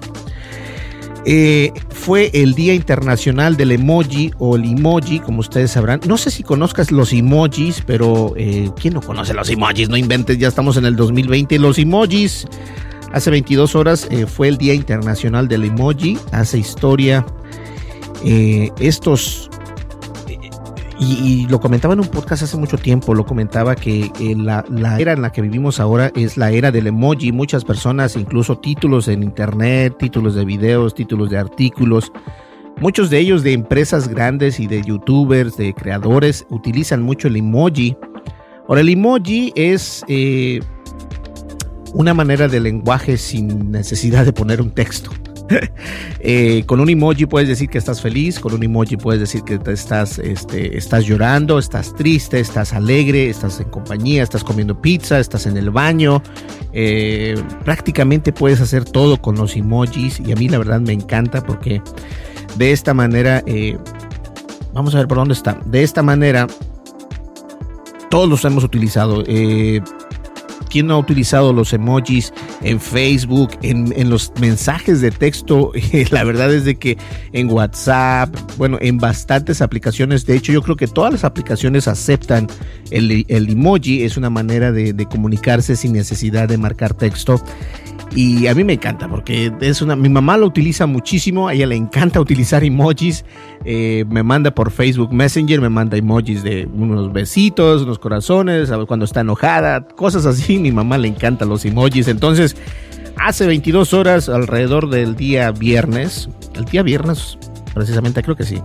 Eh, 1.25 1.72
fue 1.90 2.30
el 2.34 2.54
Día 2.54 2.75
Internacional 2.75 3.56
del 3.56 3.70
Emoji 3.70 4.32
o 4.38 4.56
el 4.56 4.64
emoji, 4.64 5.20
como 5.20 5.38
ustedes 5.38 5.70
sabrán. 5.70 6.00
No 6.06 6.16
sé 6.16 6.32
si 6.32 6.42
conozcas 6.42 6.90
los 6.90 7.12
emojis, 7.12 7.80
pero 7.87 8.34
eh, 8.37 8.70
¿quién 8.80 8.94
no 8.94 9.00
conoce 9.00 9.34
los 9.34 9.49
emojis? 9.49 9.88
No 9.88 9.96
inventes, 9.96 10.37
ya 10.38 10.49
estamos 10.49 10.76
en 10.76 10.84
el 10.84 10.96
2020. 10.96 11.61
Los 11.61 11.78
emojis, 11.78 12.44
hace 13.12 13.30
22 13.30 13.76
horas 13.76 14.08
eh, 14.11 14.26
fue 14.26 14.49
el 14.49 14.58
Día 14.58 14.75
Internacional 14.75 15.46
del 15.46 15.64
Emoji. 15.64 16.18
Hace 16.32 16.58
historia 16.58 17.25
eh, 18.25 18.70
estos 18.80 19.49
y, 21.02 21.47
lo 21.49 21.61
comentaba 21.61 21.94
en 21.94 22.00
un 22.00 22.06
podcast 22.06 22.42
hace 22.42 22.56
mucho 22.56 22.78
tiempo, 22.78 23.14
lo 23.14 23.25
comentaba 23.25 23.75
que 23.75 24.11
eh, 24.21 24.35
la, 24.37 24.64
era 24.99 25.12
en 25.12 25.23
la 25.23 25.32
que 25.32 25.42
vivimos 25.42 25.80
ahora 25.80 26.11
es 26.14 26.37
la 26.37 26.50
era 26.50 26.71
del 26.71 26.87
emoji. 26.87 27.32
Muchas 27.32 27.64
personas, 27.64 28.16
incluso 28.16 28.59
títulos 28.59 29.09
en 29.09 29.23
internet, 29.23 29.97
títulos 29.99 30.35
de 30.35 30.44
videos, 30.44 30.94
títulos 30.94 31.30
de 31.30 31.38
artículos, 31.38 32.12
muchos 32.80 33.11
de 33.11 33.18
ellos 33.18 33.42
de 33.42 33.52
empresas 33.52 34.09
grandes 34.09 34.61
y 34.61 34.66
de 34.66 34.82
youtubers, 34.82 35.56
de 35.56 35.75
creadores, 35.75 36.47
utilizan 36.50 37.02
mucho 37.02 37.28
el 37.28 37.37
emoji. 37.37 37.97
Ahora, 38.68 38.80
el 38.80 38.88
emoji 38.88 39.52
es 39.56 40.04
eh, 40.09 40.61
una 41.94 42.14
manera 42.14 42.49
de 42.49 42.61
lenguaje 42.61 43.16
sin 43.16 43.71
necesidad 43.71 44.25
de 44.25 44.32
poner 44.32 44.61
un 44.61 44.71
texto. 44.71 45.11
Eh, 46.25 46.62
con 46.66 46.78
un 46.78 46.88
emoji 46.88 47.26
puedes 47.26 47.49
decir 47.49 47.68
que 47.68 47.78
estás 47.78 48.00
feliz, 48.00 48.38
con 48.38 48.54
un 48.54 48.62
emoji 48.62 48.97
puedes 48.97 49.21
decir 49.21 49.42
que 49.42 49.59
estás, 49.73 50.21
este, 50.21 50.78
estás 50.78 51.04
llorando, 51.04 51.59
estás 51.59 51.97
triste, 51.97 52.38
estás 52.38 52.73
alegre, 52.73 53.28
estás 53.28 53.59
en 53.59 53.68
compañía, 53.68 54.23
estás 54.23 54.44
comiendo 54.44 54.80
pizza, 54.80 55.18
estás 55.18 55.47
en 55.47 55.56
el 55.56 55.71
baño. 55.71 56.23
Eh, 56.73 57.35
prácticamente 57.64 58.32
puedes 58.32 58.61
hacer 58.61 58.85
todo 58.85 59.21
con 59.21 59.35
los 59.35 59.56
emojis 59.56 60.21
y 60.21 60.30
a 60.30 60.37
mí 60.37 60.49
la 60.49 60.59
verdad 60.59 60.80
me 60.80 60.92
encanta 60.92 61.42
porque 61.42 61.82
de 62.56 62.71
esta 62.71 62.94
manera, 62.94 63.42
eh, 63.47 63.76
vamos 64.73 64.94
a 64.94 64.99
ver 64.99 65.09
por 65.09 65.18
dónde 65.18 65.35
está, 65.35 65.59
de 65.66 65.82
esta 65.82 66.04
manera 66.04 66.47
todos 68.11 68.28
los 68.28 68.44
hemos 68.44 68.62
utilizado. 68.62 69.25
¿Quién 70.73 70.87
no 70.87 70.95
ha 70.95 70.99
utilizado 70.99 71.52
los 71.52 71.75
emojis 71.75 72.33
en 72.62 72.81
Facebook, 72.81 73.50
en, 73.61 74.09
los 74.09 74.33
mensajes 74.41 75.02
de 75.02 75.11
texto? 75.11 75.71
la 76.11 76.25
verdad 76.25 76.50
es 76.50 76.64
de 76.64 76.76
que 76.76 76.97
en 77.35 77.50
WhatsApp, 77.50 78.35
bueno, 78.57 78.79
en 78.81 78.97
bastantes 78.97 79.61
aplicaciones, 79.61 80.25
de 80.25 80.35
hecho 80.35 80.50
yo 80.50 80.62
creo 80.62 80.76
que 80.76 80.88
todas 80.88 81.12
las 81.12 81.25
aplicaciones 81.25 81.88
aceptan 81.88 82.47
el, 82.91 83.26
emoji, 83.29 84.02
es 84.02 84.17
una 84.17 84.31
manera 84.31 84.73
de, 84.73 84.95
de 84.95 85.05
comunicarse 85.05 85.76
sin 85.76 85.93
necesidad 85.93 86.49
de 86.49 86.57
marcar 86.57 86.95
texto. 86.95 87.38
Y 88.14 88.47
a 88.47 88.55
mí 88.55 88.62
me 88.62 88.75
encanta 88.75 89.09
porque 89.09 89.52
es 89.61 89.81
una. 89.81 89.97
Mi 89.97 90.11
mamá 90.11 90.37
lo 90.37 90.47
utiliza 90.47 90.87
muchísimo. 90.87 91.49
A 91.49 91.55
ella 91.55 91.67
le 91.67 91.76
encanta 91.76 92.21
utilizar 92.23 92.62
emojis. 92.62 93.25
Eh, 93.64 94.04
me 94.09 94.23
manda 94.23 94.54
por 94.54 94.71
Facebook 94.71 95.12
Messenger, 95.12 95.61
me 95.61 95.69
manda 95.69 95.97
emojis 95.97 96.42
de 96.42 96.69
unos 96.73 97.12
besitos, 97.12 97.83
unos 97.83 97.99
corazones, 97.99 98.71
cuando 98.87 99.04
está 99.04 99.21
enojada, 99.21 99.87
cosas 99.87 100.26
así. 100.26 100.59
Mi 100.59 100.73
mamá 100.73 100.99
le 100.99 101.09
encanta 101.09 101.45
los 101.45 101.64
emojis. 101.64 102.09
Entonces, 102.09 102.57
hace 103.16 103.47
22 103.47 103.95
horas, 103.95 104.28
alrededor 104.28 104.90
del 104.90 105.16
día 105.16 105.50
viernes, 105.52 106.28
el 106.54 106.64
día 106.64 106.83
viernes, 106.83 107.38
precisamente, 107.75 108.23
creo 108.23 108.37
que 108.37 108.45
sí. 108.45 108.61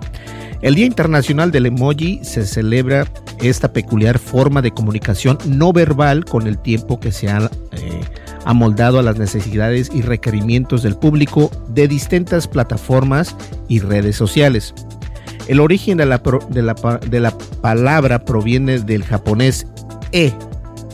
El 0.62 0.74
Día 0.74 0.88
Internacional 0.88 1.52
del 1.52 1.68
Emoji 1.68 2.20
se 2.24 2.44
celebra 2.46 3.06
esta 3.40 3.74
peculiar 3.74 4.18
forma 4.18 4.64
de 4.64 4.72
comunicación 4.72 5.38
no 5.46 5.72
verbal 5.72 6.26
con 6.26 6.48
el 6.48 6.58
tiempo 6.58 7.00
que 7.00 7.12
se 7.12 7.30
ha 7.30 7.52
eh, 7.74 8.02
amoldado 8.48 8.98
a 8.98 9.04
las 9.04 9.20
necesidades 9.20 9.92
y 9.94 10.02
requerimientos 10.02 10.82
del 10.82 10.96
público 10.96 11.52
de 11.68 11.90
distintas 11.90 12.48
plataformas 12.48 13.36
y 13.68 13.80
redes 13.80 14.16
sociales. 14.16 14.74
El 15.50 15.60
origen 15.60 15.98
de 15.98 16.06
la, 16.06 16.20
de 16.50 17.20
la, 17.20 17.38
palabra 17.62 18.24
proviene 18.24 18.80
del 18.80 19.04
japonés 19.04 19.68
e, 20.14 20.32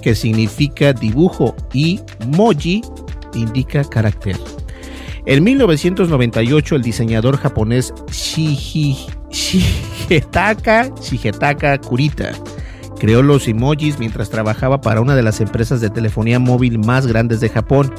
que 0.01 0.15
significa 0.15 0.93
dibujo, 0.93 1.55
y 1.74 2.00
moji 2.25 2.81
indica 3.36 3.83
carácter. 3.83 4.36
En 5.27 5.43
1998, 5.43 6.75
el 6.75 6.81
diseñador 6.81 7.38
japonés 7.38 7.93
Shigetaka, 9.31 10.91
Shigetaka 11.01 11.77
Kurita 11.77 12.31
Creó 13.03 13.21
los 13.21 13.49
emojis 13.49 13.99
mientras 13.99 14.29
trabajaba 14.29 14.79
para 14.79 15.01
una 15.01 15.13
de 15.13 15.23
las 15.23 15.41
empresas 15.41 15.81
de 15.81 15.89
telefonía 15.89 16.39
móvil 16.39 16.79
más 16.79 17.05
grandes 17.05 17.41
de 17.41 17.49
Japón. 17.49 17.93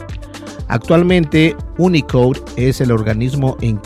Actualmente, 0.67 1.55
Unicode 1.77 2.41
es 2.57 2.81
el 2.81 2.91
organismo 2.91 3.59
en, 3.61 3.77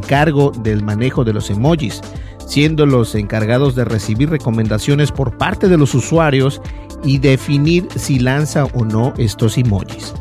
cargo 0.00 0.52
del 0.62 0.84
manejo 0.84 1.24
de 1.24 1.32
los 1.32 1.48
emojis, 1.48 2.02
siendo 2.46 2.84
los 2.84 3.14
encargados 3.14 3.74
de 3.74 3.86
recibir 3.86 4.28
recomendaciones 4.28 5.12
por 5.12 5.38
parte 5.38 5.66
de 5.66 5.78
los 5.78 5.94
usuarios 5.94 6.60
y 7.02 7.16
definir 7.16 7.88
si 7.96 8.18
lanza 8.18 8.66
o 8.66 8.84
no 8.84 9.14
estos 9.16 9.56
emojis. 9.56 10.12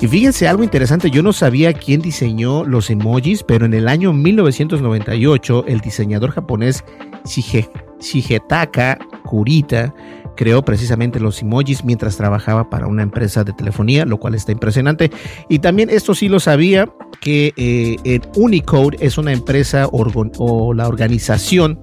Y 0.00 0.08
fíjense 0.08 0.48
algo 0.48 0.64
interesante, 0.64 1.12
yo 1.12 1.22
no 1.22 1.32
sabía 1.32 1.74
quién 1.74 2.00
diseñó 2.00 2.64
los 2.64 2.90
emojis, 2.90 3.44
pero 3.44 3.66
en 3.66 3.74
el 3.74 3.86
año 3.86 4.12
1998 4.12 5.66
el 5.68 5.78
diseñador 5.78 6.32
japonés 6.32 6.82
Shigetaka 8.00 8.98
Kurita 9.30 9.94
creó 10.36 10.64
precisamente 10.64 11.20
los 11.20 11.40
emojis 11.40 11.84
mientras 11.84 12.16
trabajaba 12.16 12.68
para 12.68 12.88
una 12.88 13.02
empresa 13.02 13.44
de 13.44 13.52
telefonía, 13.52 14.04
lo 14.04 14.18
cual 14.18 14.34
está 14.34 14.50
impresionante. 14.52 15.10
Y 15.48 15.60
también 15.60 15.88
esto 15.88 16.14
sí 16.14 16.28
lo 16.28 16.40
sabía, 16.40 16.92
que 17.20 17.52
eh, 17.56 18.20
Unicode 18.34 18.96
es 19.00 19.18
una 19.18 19.32
empresa 19.32 19.88
o 19.92 20.74
la 20.74 20.88
organización 20.88 21.78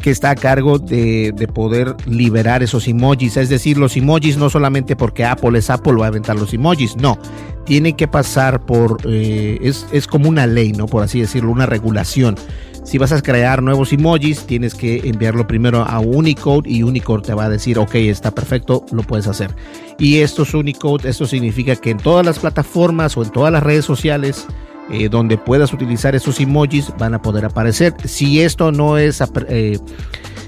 que 0.00 0.10
está 0.10 0.30
a 0.30 0.34
cargo 0.34 0.78
de, 0.78 1.48
poder 1.54 1.94
liberar 2.06 2.62
esos 2.62 2.88
emojis. 2.88 3.36
Es 3.36 3.48
decir, 3.48 3.78
los 3.78 3.96
emojis 3.96 4.36
no 4.36 4.50
solamente 4.50 4.96
porque 4.96 5.24
Apple 5.24 5.58
es 5.58 5.70
Apple 5.70 5.94
va 5.94 6.06
a 6.06 6.08
aventar 6.08 6.36
los 6.36 6.52
emojis, 6.52 6.96
no. 6.96 7.18
Tiene 7.64 7.94
que 7.94 8.08
pasar 8.08 8.64
por, 8.64 8.98
eh, 9.04 9.58
es, 9.62 9.86
es 9.92 10.06
como 10.06 10.28
una 10.28 10.46
ley, 10.46 10.72
¿no? 10.72 10.86
Por 10.86 11.02
así 11.02 11.20
decirlo, 11.20 11.52
una 11.52 11.66
regulación 11.66 12.36
si 12.84 12.98
vas 12.98 13.12
a 13.12 13.20
crear 13.20 13.62
nuevos 13.62 13.92
emojis, 13.92 14.46
tienes 14.46 14.74
que 14.74 15.08
enviarlo 15.08 15.46
primero 15.46 15.82
a 15.82 16.00
Unicode 16.00 16.68
y 16.68 16.82
Unicode 16.82 17.22
te 17.22 17.34
va 17.34 17.44
a 17.44 17.48
decir, 17.48 17.78
ok, 17.78 17.94
está 17.96 18.30
perfecto, 18.30 18.84
lo 18.92 19.02
puedes 19.02 19.26
hacer. 19.26 19.54
Y 19.98 20.18
esto 20.18 20.42
es 20.42 20.54
Unicode, 20.54 21.08
esto 21.08 21.26
significa 21.26 21.76
que 21.76 21.90
en 21.90 21.98
todas 21.98 22.24
las 22.24 22.38
plataformas 22.38 23.16
o 23.16 23.22
en 23.22 23.30
todas 23.30 23.52
las 23.52 23.62
redes 23.62 23.84
sociales 23.84 24.46
eh, 24.92 25.08
donde 25.08 25.38
puedas 25.38 25.72
utilizar 25.72 26.16
esos 26.16 26.40
emojis 26.40 26.92
van 26.98 27.14
a 27.14 27.22
poder 27.22 27.44
aparecer. 27.44 27.94
Si 28.04 28.40
esto 28.40 28.72
no 28.72 28.98
es 28.98 29.22
eh, 29.48 29.78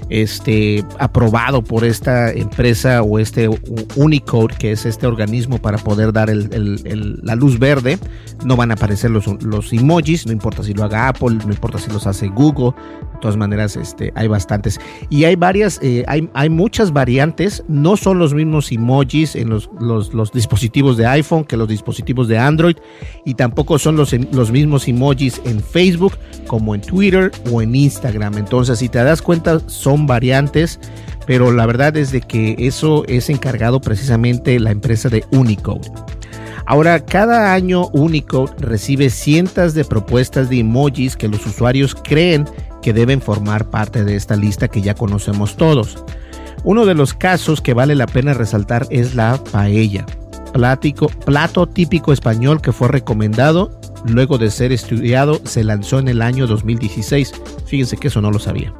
este, 0.09 0.83
aprobado 0.99 1.63
por 1.63 1.83
esta 1.83 2.31
empresa 2.31 3.01
o 3.03 3.19
este 3.19 3.49
Unicode, 3.95 4.55
que 4.57 4.71
es 4.71 4.85
este 4.85 5.07
organismo 5.07 5.59
para 5.59 5.77
poder 5.77 6.13
dar 6.13 6.29
la 6.29 7.35
luz 7.35 7.59
verde, 7.59 7.97
no 8.45 8.55
van 8.55 8.71
a 8.71 8.75
aparecer 8.75 9.11
los, 9.11 9.25
los 9.43 9.71
emojis, 9.73 10.25
no 10.25 10.31
importa 10.31 10.63
si 10.63 10.73
lo 10.73 10.83
haga 10.83 11.07
Apple, 11.07 11.37
no 11.45 11.51
importa 11.51 11.77
si 11.77 11.91
los 11.91 12.07
hace 12.07 12.27
Google, 12.27 12.73
todas 13.23 13.37
maneras 13.37 13.77
este, 13.77 14.11
hay 14.15 14.27
bastantes. 14.27 14.81
Y 15.09 15.23
hay 15.23 15.37
varias, 15.37 15.79
eh, 15.81 16.03
hay, 16.07 16.29
hay 16.33 16.49
muchas 16.49 16.91
variantes, 16.91 17.63
no 17.69 17.95
son 17.95 18.19
los 18.19 18.33
mismos 18.33 18.69
emojis 18.69 19.35
en 19.37 19.49
los, 19.49 19.69
los, 19.79 20.31
dispositivos 20.33 20.97
de 20.97 21.07
iPhone 21.07 21.45
que 21.45 21.55
los 21.55 21.69
dispositivos 21.69 22.27
de 22.27 22.37
Android, 22.37 22.75
y 23.23 23.35
tampoco 23.35 23.79
son 23.79 23.95
los, 23.95 24.11
los 24.33 24.51
mismos 24.51 24.89
emojis 24.89 25.41
en 25.45 25.61
Facebook 25.61 26.17
como 26.47 26.75
en 26.75 26.81
Twitter 26.81 27.31
o 27.49 27.61
en 27.61 27.73
Instagram. 27.73 28.37
Entonces, 28.37 28.79
si 28.79 28.89
te 28.89 29.01
das 29.01 29.21
cuenta, 29.21 29.61
son 29.67 30.05
variantes, 30.05 30.81
pero 31.25 31.53
la 31.53 31.65
verdad 31.65 31.95
es 31.95 32.11
de 32.11 32.19
que 32.19 32.55
eso 32.59 33.05
es 33.07 33.29
encargado 33.29 33.79
precisamente 33.79 34.59
la 34.59 34.71
empresa 34.71 35.07
de 35.07 35.23
Unicode. 35.31 35.89
Ahora, 36.65 37.03
cada 37.05 37.53
año 37.53 37.87
Unicode 37.93 38.53
recibe 38.59 39.09
cientos 39.09 39.73
de 39.73 39.83
propuestas 39.85 40.49
de 40.49 40.59
emojis 40.59 41.17
que 41.17 41.27
los 41.27 41.45
usuarios 41.45 41.95
creen 41.95 42.45
que 42.81 42.93
deben 42.93 43.21
formar 43.21 43.69
parte 43.69 44.03
de 44.03 44.15
esta 44.15 44.35
lista 44.35 44.67
que 44.67 44.81
ya 44.81 44.93
conocemos 44.93 45.57
todos. 45.57 46.03
Uno 46.63 46.85
de 46.85 46.93
los 46.93 47.13
casos 47.13 47.59
que 47.59 47.73
vale 47.73 47.95
la 47.95 48.07
pena 48.07 48.33
resaltar 48.33 48.87
es 48.89 49.15
la 49.15 49.37
paella, 49.51 50.05
plato 51.25 51.67
típico 51.67 52.13
español 52.13 52.61
que 52.61 52.71
fue 52.71 52.87
recomendado 52.87 53.79
luego 54.05 54.37
de 54.37 54.51
ser 54.51 54.71
estudiado, 54.71 55.41
se 55.45 55.63
lanzó 55.63 55.99
en 55.99 56.07
el 56.07 56.21
año 56.21 56.47
2016. 56.47 57.33
Fíjense 57.65 57.97
que 57.97 58.09
eso 58.09 58.21
no 58.21 58.31
lo 58.31 58.39
sabía. 58.39 58.73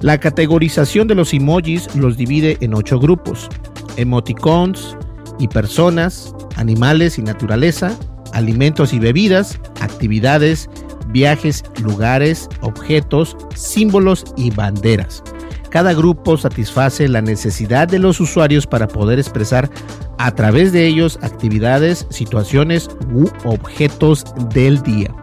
La 0.00 0.18
categorización 0.18 1.08
de 1.08 1.14
los 1.14 1.32
emojis 1.32 1.94
los 1.94 2.16
divide 2.16 2.56
en 2.60 2.74
ocho 2.74 2.98
grupos: 2.98 3.48
emoticons 3.96 4.96
y 5.38 5.48
personas, 5.48 6.34
animales 6.56 7.18
y 7.18 7.22
naturaleza, 7.22 7.96
alimentos 8.32 8.92
y 8.92 8.98
bebidas, 8.98 9.58
actividades, 9.80 10.68
viajes, 11.08 11.64
lugares, 11.82 12.48
objetos, 12.60 13.36
símbolos 13.54 14.24
y 14.36 14.50
banderas. 14.50 15.22
Cada 15.70 15.94
grupo 15.94 16.36
satisface 16.36 17.08
la 17.08 17.20
necesidad 17.20 17.88
de 17.88 17.98
los 17.98 18.20
usuarios 18.20 18.66
para 18.66 18.88
poder 18.88 19.18
expresar 19.18 19.70
a 20.18 20.30
través 20.34 20.72
de 20.72 20.86
ellos 20.86 21.18
actividades, 21.22 22.06
situaciones 22.10 22.88
u 23.12 23.28
objetos 23.44 24.24
del 24.54 24.82
día. 24.82 25.14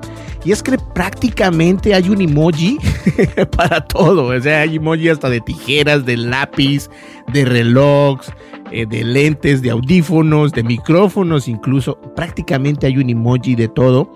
Y 0.46 0.52
es 0.52 0.62
que 0.62 0.78
prácticamente 0.94 1.94
hay 1.94 2.10
un 2.10 2.22
emoji 2.22 2.78
para 3.58 3.86
todo. 3.86 4.26
O 4.26 4.42
sea, 4.42 4.62
hay 4.62 4.76
emoji 4.76 5.10
hasta 5.10 5.30
de 5.30 5.42
tijeras, 5.42 6.06
de 6.06 6.18
lápiz, 6.18 6.90
de 7.32 7.46
relojes, 7.46 8.34
eh, 8.72 8.86
de 8.86 9.04
lentes, 9.04 9.62
de 9.62 9.72
audífonos, 9.72 10.52
de 10.52 10.64
micrófonos, 10.64 11.48
incluso. 11.48 12.00
Prácticamente 12.16 12.88
hay 12.88 12.98
un 12.98 13.10
emoji 13.10 13.56
de 13.56 13.70
todo. 13.70 14.12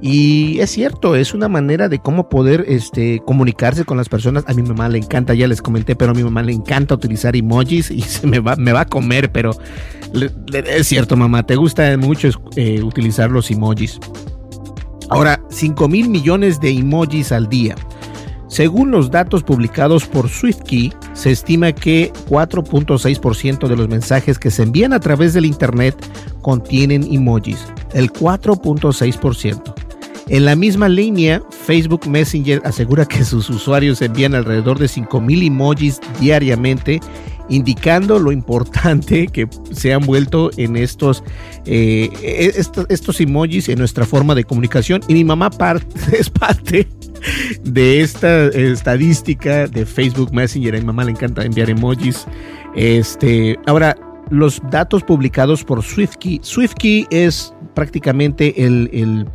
Y 0.00 0.60
es 0.60 0.70
cierto, 0.70 1.16
es 1.16 1.34
una 1.34 1.48
manera 1.48 1.88
de 1.88 1.98
cómo 1.98 2.28
poder 2.28 2.64
este, 2.68 3.20
comunicarse 3.26 3.84
con 3.84 3.96
las 3.96 4.08
personas. 4.08 4.44
A 4.46 4.54
mi 4.54 4.62
mamá 4.62 4.88
le 4.88 4.98
encanta, 4.98 5.34
ya 5.34 5.48
les 5.48 5.60
comenté, 5.60 5.96
pero 5.96 6.12
a 6.12 6.14
mi 6.14 6.22
mamá 6.22 6.42
le 6.42 6.52
encanta 6.52 6.94
utilizar 6.94 7.34
emojis 7.34 7.90
y 7.90 8.00
se 8.02 8.26
me 8.26 8.38
va, 8.38 8.80
a 8.80 8.84
comer, 8.84 9.32
pero 9.32 9.50
es 10.52 10.86
cierto, 10.86 11.16
mamá, 11.16 11.44
te 11.44 11.56
gusta 11.56 11.96
mucho 11.96 12.28
eh, 12.54 12.80
utilizar 12.82 13.30
los 13.30 13.50
emojis. 13.50 13.98
Ahora, 15.08 15.40
5 15.50 15.88
mil 15.88 16.08
millones 16.08 16.60
de 16.60 16.70
emojis 16.70 17.32
al 17.32 17.48
día. 17.48 17.74
Según 18.48 18.90
los 18.90 19.10
datos 19.10 19.42
publicados 19.42 20.06
por 20.06 20.28
SwiftKey, 20.28 20.92
se 21.12 21.30
estima 21.30 21.72
que 21.72 22.12
4.6% 22.30 23.68
de 23.68 23.76
los 23.76 23.88
mensajes 23.88 24.38
que 24.38 24.50
se 24.50 24.62
envían 24.62 24.94
a 24.94 25.00
través 25.00 25.34
del 25.34 25.44
Internet 25.44 25.94
contienen 26.40 27.06
emojis. 27.12 27.66
El 27.92 28.10
4.6%. 28.10 29.74
En 30.28 30.44
la 30.44 30.56
misma 30.56 30.88
línea, 30.88 31.42
Facebook 31.50 32.06
Messenger 32.06 32.60
asegura 32.64 33.06
que 33.06 33.24
sus 33.24 33.48
usuarios 33.48 34.02
envían 34.02 34.34
alrededor 34.34 34.78
de 34.78 34.86
5.000 34.86 35.46
emojis 35.46 36.00
diariamente, 36.20 37.00
indicando 37.48 38.18
lo 38.18 38.32
importante 38.32 39.26
que 39.32 39.48
se 39.72 39.92
han 39.92 40.04
vuelto 40.04 40.50
en 40.56 40.76
estos, 40.76 41.22
eh, 41.64 42.10
estos, 42.88 43.20
emojis 43.20 43.68
en 43.68 43.78
nuestra 43.78 44.04
forma 44.04 44.34
de 44.34 44.44
comunicación. 44.44 45.00
Y 45.08 45.14
mi 45.14 45.24
mamá 45.24 45.50
es 46.12 46.30
parte 46.30 46.88
de 47.64 48.00
esta 48.00 48.46
estadística 48.46 49.66
de 49.66 49.84
Facebook 49.86 50.32
Messenger. 50.32 50.76
A 50.76 50.78
mi 50.78 50.84
mamá 50.84 51.04
le 51.04 51.12
encanta 51.12 51.44
enviar 51.44 51.70
emojis. 51.70 52.26
Este, 52.74 53.58
ahora, 53.66 53.96
los 54.30 54.60
datos 54.70 55.02
publicados 55.02 55.64
por 55.64 55.82
SwiftKey. 55.82 56.40
SwiftKey 56.42 57.06
es 57.10 57.54
prácticamente 57.74 58.64
el, 58.64 59.28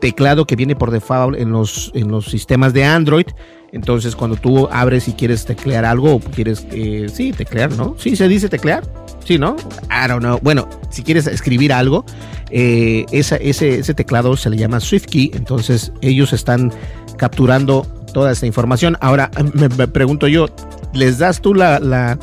teclado 0.00 0.46
que 0.46 0.56
viene 0.56 0.74
por 0.74 0.90
default 0.90 1.38
en 1.38 1.52
los, 1.52 1.90
en 1.94 2.08
los 2.08 2.26
sistemas 2.26 2.72
de 2.72 2.84
Android. 2.84 3.26
Entonces, 3.70 4.16
cuando 4.16 4.36
tú 4.36 4.68
abres 4.70 5.08
y 5.08 5.12
quieres 5.12 5.44
teclear 5.44 5.84
algo, 5.84 6.14
o 6.14 6.20
quieres, 6.20 6.66
eh, 6.72 7.06
sí, 7.12 7.32
teclear, 7.32 7.70
¿no? 7.76 7.94
Sí, 7.98 8.16
se 8.16 8.26
dice 8.26 8.48
teclear. 8.48 8.82
Sí, 9.24 9.38
¿no? 9.38 9.56
I 9.90 10.08
don't 10.08 10.20
know. 10.20 10.38
Bueno, 10.42 10.68
si 10.88 11.02
quieres 11.02 11.26
escribir 11.26 11.72
algo, 11.72 12.06
eh, 12.50 13.04
ese, 13.12 13.38
ese 13.46 13.94
teclado 13.94 14.36
se 14.36 14.48
le 14.48 14.56
llama 14.56 14.80
SwiftKey. 14.80 15.32
Entonces, 15.34 15.92
ellos 16.00 16.32
están 16.32 16.72
capturando 17.18 17.86
toda 18.14 18.32
esa 18.32 18.46
información. 18.46 18.96
Ahora, 19.00 19.30
me, 19.52 19.68
pregunto 19.86 20.28
yo, 20.28 20.46
¿les 20.94 21.18
das 21.18 21.42
tú 21.42 21.52
la 21.52 22.18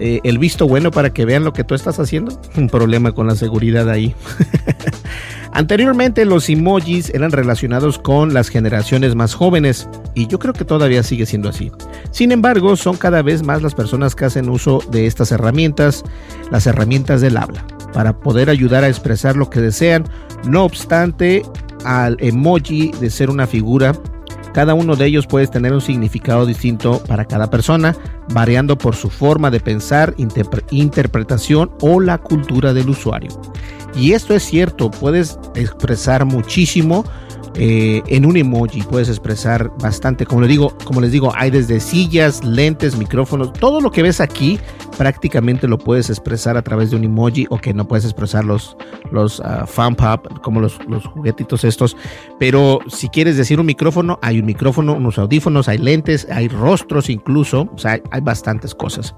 eh, 0.00 0.20
el 0.24 0.38
visto 0.38 0.66
bueno 0.66 0.90
para 0.90 1.10
que 1.10 1.26
vean 1.26 1.44
lo 1.44 1.52
que 1.52 1.62
tú 1.62 1.74
estás 1.74 1.98
haciendo. 2.00 2.40
Un 2.56 2.68
problema 2.68 3.12
con 3.12 3.26
la 3.26 3.36
seguridad 3.36 3.88
ahí. 3.88 4.14
Anteriormente 5.52 6.24
los 6.24 6.48
emojis 6.48 7.10
eran 7.10 7.32
relacionados 7.32 7.98
con 7.98 8.32
las 8.32 8.48
generaciones 8.48 9.14
más 9.16 9.34
jóvenes 9.34 9.88
y 10.14 10.28
yo 10.28 10.38
creo 10.38 10.54
que 10.54 10.64
todavía 10.64 11.02
sigue 11.02 11.26
siendo 11.26 11.48
así. 11.48 11.72
Sin 12.12 12.32
embargo, 12.32 12.76
son 12.76 12.96
cada 12.96 13.20
vez 13.22 13.42
más 13.42 13.60
las 13.60 13.74
personas 13.74 14.14
que 14.14 14.24
hacen 14.24 14.48
uso 14.48 14.80
de 14.90 15.06
estas 15.06 15.32
herramientas, 15.32 16.04
las 16.50 16.66
herramientas 16.66 17.20
del 17.20 17.36
habla, 17.36 17.66
para 17.92 18.16
poder 18.16 18.48
ayudar 18.48 18.84
a 18.84 18.88
expresar 18.88 19.36
lo 19.36 19.50
que 19.50 19.60
desean. 19.60 20.04
No 20.44 20.64
obstante, 20.64 21.42
al 21.84 22.16
emoji 22.20 22.92
de 23.00 23.10
ser 23.10 23.28
una 23.28 23.46
figura 23.46 23.92
cada 24.52 24.74
uno 24.74 24.96
de 24.96 25.06
ellos 25.06 25.26
puede 25.26 25.46
tener 25.46 25.72
un 25.72 25.80
significado 25.80 26.46
distinto 26.46 27.02
para 27.04 27.24
cada 27.24 27.50
persona, 27.50 27.96
variando 28.32 28.76
por 28.76 28.96
su 28.96 29.10
forma 29.10 29.50
de 29.50 29.60
pensar, 29.60 30.14
interpretación 30.70 31.70
o 31.80 32.00
la 32.00 32.18
cultura 32.18 32.72
del 32.72 32.90
usuario. 32.90 33.30
Y 33.94 34.12
esto 34.12 34.34
es 34.34 34.44
cierto, 34.44 34.90
puedes 34.90 35.38
expresar 35.54 36.24
muchísimo 36.24 37.04
eh, 37.54 38.02
en 38.06 38.26
un 38.26 38.36
emoji 38.36 38.82
puedes 38.82 39.08
expresar 39.08 39.70
bastante. 39.78 40.24
Como 40.24 40.42
les 40.42 40.50
digo, 40.50 40.76
como 40.84 41.00
les 41.00 41.12
digo, 41.12 41.32
hay 41.34 41.50
desde 41.50 41.80
sillas, 41.80 42.44
lentes, 42.44 42.96
micrófonos, 42.96 43.52
todo 43.52 43.80
lo 43.80 43.90
que 43.90 44.02
ves 44.02 44.20
aquí 44.20 44.58
prácticamente 44.96 45.66
lo 45.66 45.78
puedes 45.78 46.10
expresar 46.10 46.56
a 46.56 46.62
través 46.62 46.90
de 46.90 46.96
un 46.96 47.04
emoji 47.04 47.46
o 47.50 47.58
que 47.58 47.72
no 47.72 47.88
puedes 47.88 48.04
expresar 48.04 48.44
los, 48.44 48.76
los 49.10 49.40
uh, 49.40 49.66
fan 49.66 49.96
como 50.42 50.60
los, 50.60 50.78
los 50.88 51.06
juguetitos 51.06 51.64
estos. 51.64 51.96
Pero 52.38 52.80
si 52.88 53.08
quieres 53.08 53.36
decir 53.36 53.60
un 53.60 53.66
micrófono, 53.66 54.18
hay 54.22 54.38
un 54.38 54.46
micrófono, 54.46 54.94
unos 54.94 55.18
audífonos, 55.18 55.68
hay 55.68 55.78
lentes, 55.78 56.26
hay 56.30 56.48
rostros 56.48 57.10
incluso, 57.10 57.68
o 57.74 57.78
sea, 57.78 58.00
hay 58.10 58.20
bastantes 58.20 58.74
cosas. 58.74 59.14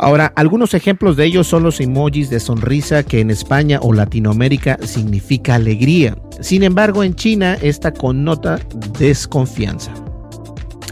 Ahora, 0.00 0.32
algunos 0.36 0.74
ejemplos 0.74 1.16
de 1.16 1.24
ellos 1.24 1.48
son 1.48 1.64
los 1.64 1.80
emojis 1.80 2.30
de 2.30 2.38
sonrisa 2.38 3.02
que 3.02 3.20
en 3.20 3.30
España 3.30 3.80
o 3.82 3.92
Latinoamérica 3.92 4.78
significa 4.84 5.56
alegría. 5.56 6.16
Sin 6.40 6.62
embargo, 6.62 7.02
en 7.02 7.16
China 7.16 7.58
esta 7.60 7.92
connota 7.92 8.60
desconfianza. 8.98 9.92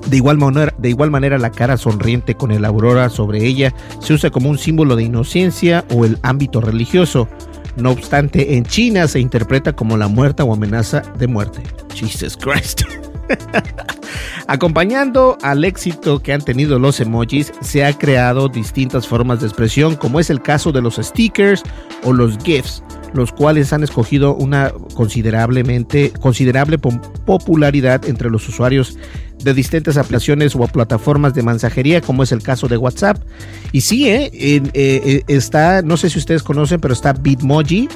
De 0.09 0.16
igual, 0.16 0.38
manera, 0.38 0.75
de 0.79 0.88
igual 0.88 1.11
manera, 1.11 1.38
la 1.38 1.51
cara 1.51 1.77
sonriente 1.77 2.35
con 2.35 2.51
el 2.51 2.64
aurora 2.64 3.09
sobre 3.09 3.45
ella 3.45 3.73
se 4.01 4.14
usa 4.14 4.31
como 4.31 4.51
un 4.51 4.59
símbolo 4.59 4.97
de 4.97 5.05
inocencia 5.05 5.85
o 5.95 6.05
el 6.05 6.19
ámbito 6.23 6.61
religioso. 6.61 7.29
No 7.77 7.90
obstante, 7.90 8.57
en 8.57 8.64
China 8.64 9.07
se 9.07 9.21
interpreta 9.21 9.75
como 9.75 9.97
la 9.97 10.09
muerta 10.09 10.42
o 10.45 10.53
amenaza 10.53 11.03
de 11.19 11.27
muerte. 11.29 11.62
Jesus 11.95 12.37
Christ. 12.37 12.83
Acompañando 14.47 15.38
al 15.42 15.64
éxito 15.64 16.21
que 16.21 16.33
han 16.33 16.42
tenido 16.42 16.79
los 16.79 17.01
emojis, 17.01 17.53
se 17.61 17.85
ha 17.85 17.92
creado 17.92 18.49
distintas 18.49 19.07
formas 19.07 19.40
de 19.40 19.47
expresión, 19.47 19.97
como 19.97 20.21
es 20.21 20.31
el 20.31 20.42
caso 20.42 20.73
de 20.73 20.83
los 20.83 20.97
stickers 20.97 21.62
o 22.05 22.12
los 22.12 22.38
GIFs, 22.38 22.83
los 23.12 23.33
cuales 23.33 23.73
han 23.73 23.83
escogido 23.83 24.35
una 24.35 24.73
considerablemente 24.95 26.12
considerable 26.21 26.79
popularidad 26.79 28.05
entre 28.07 28.31
los 28.31 28.49
usuarios 28.49 28.99
de 29.42 29.55
distintas 29.55 29.97
aplicaciones 29.97 30.55
o 30.57 30.66
plataformas 30.66 31.35
de 31.35 31.42
mensajería, 31.42 32.01
como 32.01 32.23
es 32.23 32.33
el 32.33 32.42
caso 32.42 32.69
de 32.69 32.77
WhatsApp. 32.77 33.19
Y 33.73 33.83
sí, 33.83 34.09
eh, 34.09 34.31
eh, 34.33 34.62
eh, 34.75 35.23
está, 35.29 35.83
no 35.83 35.97
sé 35.97 36.11
si 36.11 36.19
ustedes 36.19 36.42
conocen, 36.42 36.81
pero 36.81 36.95
está 36.95 37.12
Bitmoji 37.12 37.88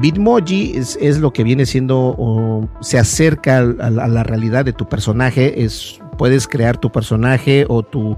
Bitmoji 0.00 0.76
es, 0.76 1.18
lo 1.18 1.32
que 1.32 1.44
viene 1.44 1.66
siendo 1.66 2.14
o 2.18 2.68
se 2.80 2.98
acerca 2.98 3.58
a, 3.58 3.90
la 3.90 4.22
realidad 4.22 4.64
de 4.64 4.72
tu 4.72 4.88
personaje. 4.88 5.64
Es, 5.64 6.00
puedes 6.18 6.48
crear 6.48 6.76
tu 6.78 6.90
personaje 6.90 7.64
o 7.68 7.82
tu, 7.82 8.16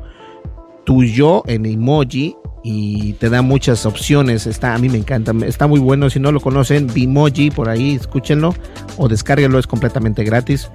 tu 0.84 1.04
yo 1.04 1.42
en 1.46 1.66
emoji 1.66 2.36
y 2.62 3.12
te 3.14 3.28
da 3.28 3.42
muchas 3.42 3.84
opciones. 3.84 4.46
Está, 4.46 4.74
a 4.74 4.78
mí 4.78 4.88
me 4.88 4.98
encanta, 4.98 5.32
está 5.46 5.66
muy 5.66 5.80
bueno. 5.80 6.08
Si 6.10 6.18
no 6.18 6.32
lo 6.32 6.40
conocen, 6.40 6.86
Bitmoji, 6.92 7.50
por 7.50 7.68
ahí 7.68 7.94
escúchenlo 7.94 8.54
o 8.96 9.08
descárguenlo, 9.08 9.58
es 9.58 9.66
completamente 9.66 10.24
gratis. 10.24 10.70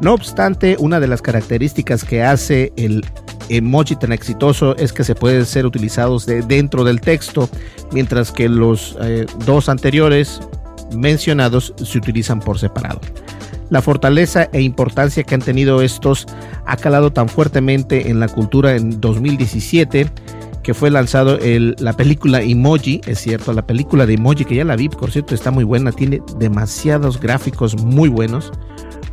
No 0.00 0.14
obstante, 0.14 0.76
una 0.78 1.00
de 1.00 1.08
las 1.08 1.22
características 1.22 2.04
que 2.04 2.22
hace 2.22 2.72
el 2.76 3.04
emoji 3.48 3.96
tan 3.96 4.12
exitoso 4.12 4.76
es 4.76 4.92
que 4.92 5.04
se 5.04 5.14
pueden 5.14 5.46
ser 5.46 5.66
utilizados 5.66 6.26
de 6.26 6.42
dentro 6.42 6.84
del 6.84 7.00
texto, 7.00 7.48
mientras 7.92 8.32
que 8.32 8.48
los 8.48 8.96
eh, 9.00 9.26
dos 9.46 9.68
anteriores 9.68 10.40
mencionados 10.94 11.74
se 11.76 11.98
utilizan 11.98 12.40
por 12.40 12.58
separado. 12.58 13.00
La 13.70 13.82
fortaleza 13.82 14.48
e 14.52 14.62
importancia 14.62 15.22
que 15.24 15.34
han 15.34 15.42
tenido 15.42 15.82
estos 15.82 16.26
ha 16.64 16.76
calado 16.76 17.12
tan 17.12 17.28
fuertemente 17.28 18.10
en 18.10 18.18
la 18.20 18.28
cultura 18.28 18.76
en 18.76 19.00
2017 19.00 20.10
que 20.62 20.74
fue 20.74 20.90
lanzado 20.90 21.38
el, 21.38 21.76
la 21.78 21.94
película 21.94 22.42
Emoji, 22.42 23.00
es 23.06 23.20
cierto, 23.20 23.54
la 23.54 23.66
película 23.66 24.04
de 24.04 24.14
Emoji 24.14 24.44
que 24.44 24.54
ya 24.54 24.64
la 24.64 24.76
vi, 24.76 24.90
por 24.90 25.10
cierto, 25.10 25.34
está 25.34 25.50
muy 25.50 25.64
buena, 25.64 25.92
tiene 25.92 26.20
demasiados 26.38 27.18
gráficos 27.18 27.82
muy 27.82 28.10
buenos 28.10 28.52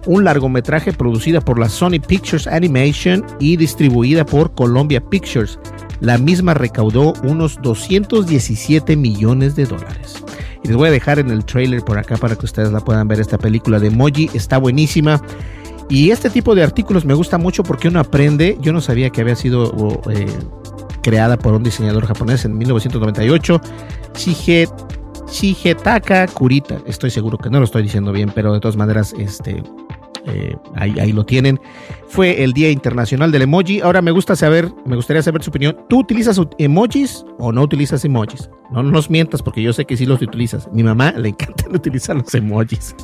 un 0.05 0.23
largometraje 0.23 0.93
producida 0.93 1.41
por 1.41 1.59
la 1.59 1.69
Sony 1.69 1.99
Pictures 2.05 2.47
Animation 2.47 3.25
y 3.39 3.57
distribuida 3.57 4.25
por 4.25 4.53
Columbia 4.53 5.01
Pictures. 5.01 5.59
La 5.99 6.17
misma 6.17 6.53
recaudó 6.53 7.13
unos 7.23 7.59
217 7.61 8.95
millones 8.95 9.55
de 9.55 9.65
dólares. 9.65 10.23
Y 10.63 10.67
les 10.67 10.77
voy 10.77 10.89
a 10.89 10.91
dejar 10.91 11.19
en 11.19 11.29
el 11.29 11.45
trailer 11.45 11.81
por 11.81 11.97
acá 11.97 12.17
para 12.17 12.35
que 12.35 12.45
ustedes 12.45 12.71
la 12.71 12.79
puedan 12.79 13.07
ver. 13.07 13.19
Esta 13.19 13.37
película 13.37 13.79
de 13.79 13.87
Emoji 13.87 14.29
está 14.33 14.57
buenísima. 14.57 15.21
Y 15.89 16.09
este 16.09 16.29
tipo 16.29 16.55
de 16.55 16.63
artículos 16.63 17.05
me 17.05 17.13
gusta 17.13 17.37
mucho 17.37 17.63
porque 17.63 17.87
uno 17.87 17.99
aprende. 17.99 18.57
Yo 18.61 18.73
no 18.73 18.81
sabía 18.81 19.11
que 19.11 19.21
había 19.21 19.35
sido 19.35 20.01
eh, 20.09 20.25
creada 21.03 21.37
por 21.37 21.53
un 21.53 21.63
diseñador 21.63 22.07
japonés 22.07 22.45
en 22.45 22.57
1998. 22.57 23.61
Shige, 24.15 24.67
Shigetaka 25.31 26.27
Kurita. 26.27 26.79
Estoy 26.87 27.11
seguro 27.11 27.37
que 27.37 27.49
no 27.49 27.59
lo 27.59 27.65
estoy 27.65 27.83
diciendo 27.83 28.11
bien, 28.11 28.31
pero 28.33 28.51
de 28.53 28.59
todas 28.59 28.75
maneras, 28.75 29.13
este, 29.19 29.63
eh, 30.27 30.55
ahí, 30.75 30.95
ahí 30.99 31.11
lo 31.11 31.25
tienen. 31.25 31.59
Fue 32.07 32.43
el 32.43 32.53
Día 32.53 32.69
Internacional 32.69 33.31
del 33.31 33.43
Emoji. 33.43 33.81
Ahora 33.81 34.01
me 34.01 34.11
gusta 34.11 34.35
saber, 34.35 34.71
me 34.85 34.95
gustaría 34.95 35.21
saber 35.21 35.43
su 35.43 35.49
opinión. 35.49 35.77
¿Tú 35.89 35.99
utilizas 35.99 36.39
emojis 36.57 37.25
o 37.37 37.51
no 37.51 37.61
utilizas 37.61 38.05
emojis? 38.05 38.49
No 38.71 38.81
nos 38.83 39.09
mientas 39.09 39.41
porque 39.41 39.61
yo 39.61 39.73
sé 39.73 39.85
que 39.85 39.97
sí 39.97 40.05
los 40.05 40.21
utilizas. 40.21 40.69
Mi 40.71 40.83
mamá 40.83 41.11
le 41.11 41.29
encanta 41.29 41.65
utilizar 41.73 42.15
los 42.15 42.33
emojis. 42.33 42.95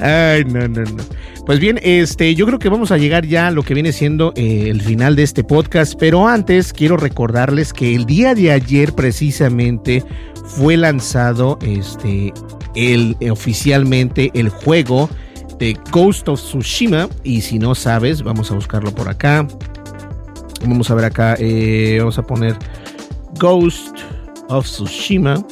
Ay, 0.00 0.44
no, 0.44 0.68
no, 0.68 0.82
no. 0.82 1.02
Pues 1.46 1.58
bien, 1.58 1.80
este, 1.82 2.34
yo 2.34 2.46
creo 2.46 2.58
que 2.58 2.68
vamos 2.68 2.92
a 2.92 2.98
llegar 2.98 3.26
ya 3.26 3.48
a 3.48 3.50
lo 3.50 3.62
que 3.62 3.74
viene 3.74 3.92
siendo 3.92 4.32
eh, 4.36 4.68
el 4.68 4.80
final 4.80 5.16
de 5.16 5.22
este 5.22 5.44
podcast, 5.44 5.94
pero 5.98 6.28
antes 6.28 6.72
quiero 6.72 6.96
recordarles 6.96 7.72
que 7.72 7.94
el 7.94 8.06
día 8.06 8.34
de 8.34 8.52
ayer 8.52 8.92
precisamente 8.92 10.04
fue 10.44 10.76
lanzado 10.76 11.58
este 11.62 12.32
el 12.74 13.16
oficialmente 13.30 14.30
el 14.34 14.48
juego 14.48 15.08
Ghost 15.90 16.28
of 16.28 16.40
Tsushima 16.40 17.08
y 17.22 17.40
si 17.40 17.58
no 17.58 17.74
sabes, 17.74 18.22
vamos 18.22 18.50
a 18.50 18.54
buscarlo 18.54 18.92
por 18.92 19.08
acá. 19.08 19.46
Vamos 20.62 20.90
a 20.90 20.94
ver 20.94 21.04
acá, 21.04 21.36
eh, 21.38 21.96
vamos 21.98 22.18
a 22.18 22.26
poner 22.26 22.56
Ghost 23.38 23.98
of 24.48 24.66
Tsushima 24.66 25.44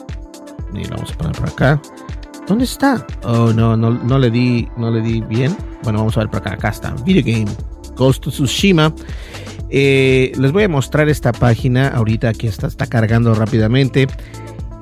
y 0.75 0.88
vamos 0.88 1.12
a 1.12 1.16
poner 1.16 1.37
por 1.37 1.49
acá. 1.49 1.81
¿Dónde 2.46 2.64
está? 2.64 3.07
Oh, 3.23 3.53
no, 3.53 3.77
no, 3.77 3.90
no 3.90 4.18
le 4.18 4.31
di, 4.31 4.68
no 4.77 4.90
le 4.90 5.01
di 5.01 5.20
bien. 5.20 5.57
Bueno, 5.85 6.01
vamos 6.01 6.16
a 6.16 6.20
ver 6.20 6.31
por 6.31 6.40
acá. 6.40 6.55
Acá 6.55 6.70
está. 6.70 6.94
Video 7.05 7.23
Game. 7.25 7.51
Ghost 7.94 8.27
of 8.27 8.35
Tsushima. 8.35 8.92
Eh, 9.70 10.33
les 10.37 10.51
voy 10.51 10.64
a 10.64 10.68
mostrar 10.68 11.09
esta 11.09 11.31
página 11.31 11.88
ahorita 11.88 12.33
que 12.33 12.49
está, 12.49 12.66
está 12.66 12.87
cargando 12.87 13.35
rápidamente. 13.35 14.09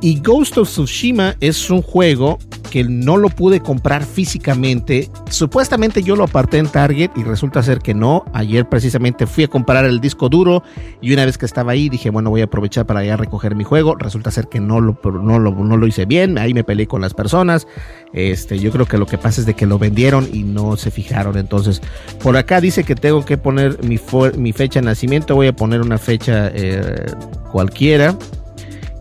Y 0.00 0.20
Ghost 0.20 0.58
of 0.58 0.68
Tsushima 0.68 1.34
es 1.40 1.70
un 1.70 1.82
juego 1.82 2.38
que 2.68 2.84
no 2.84 3.16
lo 3.16 3.30
pude 3.30 3.60
comprar 3.60 4.04
físicamente. 4.04 5.10
Supuestamente 5.30 6.02
yo 6.02 6.16
lo 6.16 6.24
aparté 6.24 6.58
en 6.58 6.68
Target 6.68 7.10
y 7.16 7.24
resulta 7.24 7.62
ser 7.62 7.80
que 7.80 7.94
no. 7.94 8.24
Ayer 8.32 8.68
precisamente 8.68 9.26
fui 9.26 9.44
a 9.44 9.48
comprar 9.48 9.84
el 9.84 10.00
disco 10.00 10.28
duro 10.28 10.62
y 11.00 11.12
una 11.12 11.24
vez 11.24 11.38
que 11.38 11.46
estaba 11.46 11.72
ahí 11.72 11.88
dije, 11.88 12.10
bueno, 12.10 12.30
voy 12.30 12.42
a 12.42 12.44
aprovechar 12.44 12.86
para 12.86 13.04
ya 13.04 13.16
recoger 13.16 13.54
mi 13.54 13.64
juego. 13.64 13.96
Resulta 13.96 14.30
ser 14.30 14.48
que 14.48 14.60
no 14.60 14.80
lo, 14.80 14.98
no 15.02 15.38
lo, 15.38 15.52
no 15.52 15.76
lo 15.76 15.86
hice 15.86 16.04
bien. 16.04 16.38
Ahí 16.38 16.54
me 16.54 16.64
peleé 16.64 16.86
con 16.86 17.00
las 17.00 17.14
personas. 17.14 17.66
Este, 18.12 18.58
yo 18.58 18.70
creo 18.70 18.86
que 18.86 18.98
lo 18.98 19.06
que 19.06 19.18
pasa 19.18 19.40
es 19.40 19.46
de 19.46 19.54
que 19.54 19.66
lo 19.66 19.78
vendieron 19.78 20.28
y 20.32 20.42
no 20.42 20.76
se 20.76 20.90
fijaron. 20.90 21.38
Entonces, 21.38 21.82
por 22.22 22.36
acá 22.36 22.60
dice 22.60 22.84
que 22.84 22.94
tengo 22.94 23.24
que 23.24 23.38
poner 23.38 23.82
mi, 23.82 23.98
mi 24.36 24.52
fecha 24.52 24.80
de 24.80 24.86
nacimiento. 24.86 25.34
Voy 25.34 25.48
a 25.48 25.56
poner 25.56 25.80
una 25.80 25.98
fecha 25.98 26.50
eh, 26.54 27.06
cualquiera. 27.50 28.16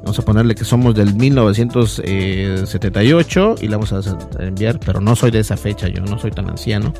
Vamos 0.07 0.19
a 0.19 0.23
ponerle 0.23 0.55
que 0.55 0.63
somos 0.63 0.95
del 0.95 1.15
1978 1.15 3.55
y 3.59 3.67
la 3.67 3.75
vamos 3.75 3.91
a 3.91 3.99
enviar, 4.39 4.79
pero 4.79 5.01
no 5.01 5.17
soy 5.17 5.31
de 5.31 5.39
esa 5.39 5.57
fecha, 5.57 5.89
yo 5.89 5.99
no 5.99 6.17
soy 6.17 6.31
tan 6.31 6.49
anciano. 6.49 6.93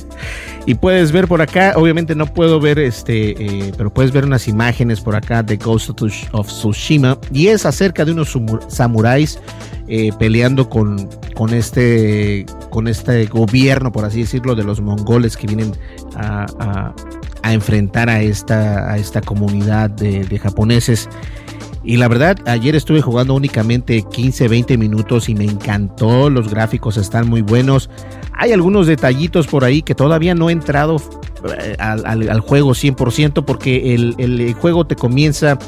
y 0.66 0.74
puedes 0.74 1.12
ver 1.12 1.28
por 1.28 1.42
acá, 1.42 1.74
obviamente 1.76 2.14
no 2.14 2.32
puedo 2.32 2.58
ver 2.58 2.78
este, 2.78 3.32
eh, 3.32 3.74
pero 3.76 3.92
puedes 3.92 4.12
ver 4.12 4.24
unas 4.24 4.48
imágenes 4.48 5.02
por 5.02 5.14
acá 5.14 5.42
de 5.42 5.58
Ghost 5.58 5.90
of 6.32 6.46
Tsushima 6.46 7.18
y 7.34 7.48
es 7.48 7.66
acerca 7.66 8.06
de 8.06 8.12
unos 8.12 8.34
samuráis 8.68 9.38
eh, 9.86 10.10
peleando 10.18 10.70
con, 10.70 11.06
con, 11.34 11.52
este, 11.52 12.46
con 12.70 12.88
este 12.88 13.26
gobierno, 13.26 13.92
por 13.92 14.06
así 14.06 14.20
decirlo, 14.20 14.54
de 14.54 14.64
los 14.64 14.80
mongoles 14.80 15.36
que 15.36 15.48
vienen 15.48 15.74
a, 16.16 16.94
enfrentar 17.42 18.08
a 18.08 18.22
esta, 18.22 18.90
a 18.90 18.96
esta 18.96 19.20
comunidad 19.20 19.90
de, 19.90 20.24
de 20.24 20.38
japoneses. 20.38 21.10
Y 21.88 21.96
la 21.96 22.06
verdad, 22.06 22.36
ayer 22.46 22.76
estuve 22.76 23.00
jugando 23.00 23.32
únicamente 23.32 24.02
15, 24.02 24.46
20 24.46 24.76
minutos 24.76 25.30
y 25.30 25.34
me 25.34 25.44
encantó. 25.44 26.28
Los 26.28 26.50
gráficos 26.50 26.98
están 26.98 27.30
muy 27.30 27.40
buenos. 27.40 27.88
Hay 28.34 28.52
algunos 28.52 28.86
detallitos 28.86 29.46
por 29.46 29.64
ahí 29.64 29.80
que 29.80 29.94
todavía 29.94 30.34
no 30.34 30.50
he 30.50 30.52
entrado 30.52 31.00
eh, 31.58 31.76
al, 31.78 32.40
juego 32.40 32.72
100% 32.72 33.42
porque 33.42 33.94
el, 33.94 34.54
juego 34.60 34.86
te 34.86 34.96
comienza 34.96 35.58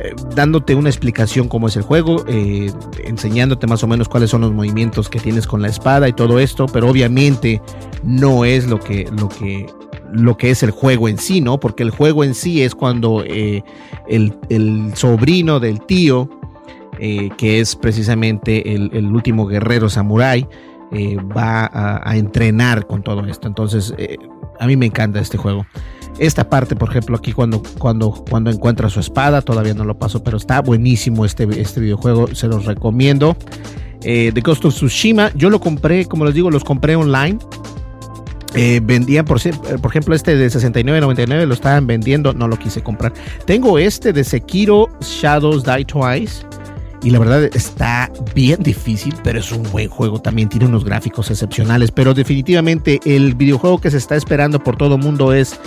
eh, 0.00 0.14
dándote 0.32 0.76
una 0.76 0.90
explicación 0.90 1.48
cómo 1.48 1.66
es 1.66 1.74
el 1.74 1.82
juego, 1.82 2.24
eh, 2.28 2.70
enseñándote 3.02 3.66
más 3.66 3.82
o 3.82 3.88
menos 3.88 4.08
cuáles 4.08 4.30
son 4.30 4.42
los 4.42 4.52
movimientos 4.52 5.08
que 5.08 5.18
tienes 5.18 5.48
con 5.48 5.60
la 5.60 5.66
espada 5.66 6.08
y 6.08 6.12
todo 6.12 6.38
esto, 6.38 6.66
pero 6.66 6.88
obviamente 6.88 7.60
no 8.04 8.44
es 8.44 8.68
lo 8.68 8.78
que, 8.78 9.08
lo 9.10 9.28
que 9.28 9.66
lo 10.12 10.36
que 10.36 10.50
es 10.50 10.62
el 10.62 10.70
juego 10.70 11.08
en 11.08 11.18
sí, 11.18 11.40
¿no? 11.40 11.60
Porque 11.60 11.82
el 11.82 11.90
juego 11.90 12.24
en 12.24 12.34
sí 12.34 12.62
es 12.62 12.74
cuando 12.74 13.22
eh, 13.26 13.62
el, 14.08 14.32
sobrino 14.94 15.60
del 15.60 15.80
tío, 15.80 16.28
eh, 16.98 17.30
que 17.36 17.60
es 17.60 17.76
precisamente 17.76 18.74
el, 18.74 19.06
último 19.06 19.46
guerrero 19.46 19.88
samurái, 19.88 20.46
eh, 20.92 21.16
va 21.16 21.70
a, 21.72 22.16
entrenar 22.16 22.86
con 22.86 23.02
todo 23.02 23.24
esto. 23.26 23.48
Entonces, 23.48 23.94
a 24.58 24.66
mí 24.66 24.76
me 24.76 24.86
encanta 24.86 25.20
este 25.20 25.36
juego. 25.36 25.66
Esta 26.18 26.48
parte, 26.48 26.74
por 26.74 26.90
ejemplo, 26.90 27.16
aquí 27.16 27.32
cuando, 27.32 27.62
cuando, 27.78 28.10
cuando 28.28 28.50
encuentra 28.50 28.88
su 28.88 28.98
espada, 28.98 29.40
todavía 29.42 29.74
no 29.74 29.84
lo 29.84 29.98
paso, 29.98 30.24
pero 30.24 30.36
está 30.36 30.60
buenísimo 30.60 31.24
este, 31.24 31.44
este 31.60 31.80
videojuego, 31.80 32.34
se 32.34 32.48
los 32.48 32.64
recomiendo. 32.64 33.36
The 34.00 34.40
Ghost 34.42 34.64
of 34.64 34.74
Tsushima, 34.74 35.32
yo 35.34 35.50
lo 35.50 35.60
compré, 35.60 36.06
como 36.06 36.24
les 36.24 36.34
digo, 36.34 36.50
los 36.50 36.64
compré 36.64 36.96
online. 36.96 37.38
Eh, 38.54 38.80
vendían, 38.82 39.24
por, 39.24 39.38
eh, 39.46 39.52
por 39.80 39.90
ejemplo, 39.90 40.14
este 40.14 40.36
de 40.36 40.48
69.99 40.48 41.46
lo 41.46 41.54
estaban 41.54 41.86
vendiendo, 41.86 42.32
no 42.32 42.48
lo 42.48 42.58
quise 42.58 42.82
comprar. 42.82 43.12
Tengo 43.44 43.78
este 43.78 44.12
de 44.12 44.24
Sekiro 44.24 44.88
Shadows 45.00 45.64
Die 45.64 45.84
Twice. 45.84 46.46
Y 47.02 47.10
la 47.10 47.20
verdad 47.20 47.44
está 47.54 48.10
bien 48.34 48.60
difícil, 48.62 49.14
pero 49.22 49.38
es 49.38 49.52
un 49.52 49.62
buen 49.70 49.88
juego. 49.88 50.20
También 50.20 50.48
tiene 50.48 50.66
unos 50.66 50.84
gráficos 50.84 51.30
excepcionales. 51.30 51.92
Pero 51.92 52.12
definitivamente 52.12 52.98
el 53.04 53.34
videojuego 53.34 53.80
que 53.80 53.90
se 53.90 53.98
está 53.98 54.16
esperando 54.16 54.58
por 54.58 54.76
todo 54.76 54.96
el 54.96 55.02
mundo 55.02 55.32
es 55.32 55.60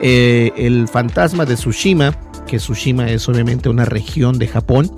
eh, 0.00 0.52
el 0.56 0.88
fantasma 0.88 1.44
de 1.44 1.54
Tsushima. 1.54 2.16
Que 2.46 2.56
Tsushima 2.56 3.10
es 3.10 3.28
obviamente 3.28 3.68
una 3.68 3.84
región 3.84 4.38
de 4.38 4.48
Japón. 4.48 4.90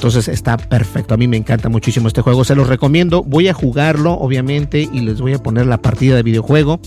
Entonces 0.00 0.28
está 0.28 0.56
perfecto. 0.56 1.12
A 1.12 1.18
mí 1.18 1.28
me 1.28 1.36
encanta 1.36 1.68
muchísimo 1.68 2.08
este 2.08 2.22
juego. 2.22 2.42
Se 2.42 2.54
los 2.54 2.68
recomiendo. 2.68 3.22
Voy 3.22 3.48
a 3.48 3.52
jugarlo, 3.52 4.14
obviamente, 4.14 4.88
y 4.90 5.00
les 5.00 5.20
voy 5.20 5.34
a 5.34 5.38
poner 5.38 5.66
la 5.66 5.82
partida 5.82 6.16
de 6.16 6.22
videojuego. 6.22 6.80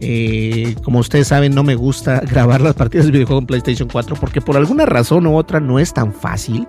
Eh, 0.00 0.74
como 0.84 0.98
ustedes 0.98 1.28
saben, 1.28 1.54
no 1.54 1.64
me 1.64 1.76
gusta 1.76 2.20
grabar 2.30 2.60
las 2.60 2.74
partidas 2.74 3.06
de 3.06 3.12
videojuego 3.12 3.40
en 3.40 3.46
PlayStation 3.46 3.88
4 3.90 4.16
porque 4.16 4.42
por 4.42 4.58
alguna 4.58 4.84
razón 4.84 5.26
u 5.26 5.36
otra 5.38 5.60
no 5.60 5.78
es 5.78 5.94
tan 5.94 6.12
fácil. 6.12 6.68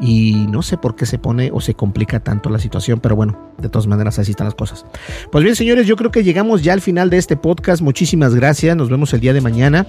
Y 0.00 0.46
no 0.48 0.62
sé 0.62 0.76
por 0.76 0.94
qué 0.94 1.04
se 1.04 1.18
pone 1.18 1.50
o 1.52 1.60
se 1.60 1.74
complica 1.74 2.20
tanto 2.20 2.48
la 2.48 2.60
situación, 2.60 3.00
pero 3.00 3.16
bueno, 3.16 3.36
de 3.58 3.68
todas 3.68 3.88
maneras 3.88 4.20
así 4.20 4.30
están 4.30 4.46
las 4.46 4.54
cosas. 4.54 4.86
Pues 5.32 5.42
bien, 5.42 5.56
señores, 5.56 5.88
yo 5.88 5.96
creo 5.96 6.12
que 6.12 6.22
llegamos 6.22 6.62
ya 6.62 6.74
al 6.74 6.80
final 6.80 7.10
de 7.10 7.18
este 7.18 7.36
podcast. 7.36 7.82
Muchísimas 7.82 8.36
gracias. 8.36 8.76
Nos 8.76 8.88
vemos 8.88 9.12
el 9.14 9.20
día 9.20 9.32
de 9.32 9.40
mañana. 9.40 9.84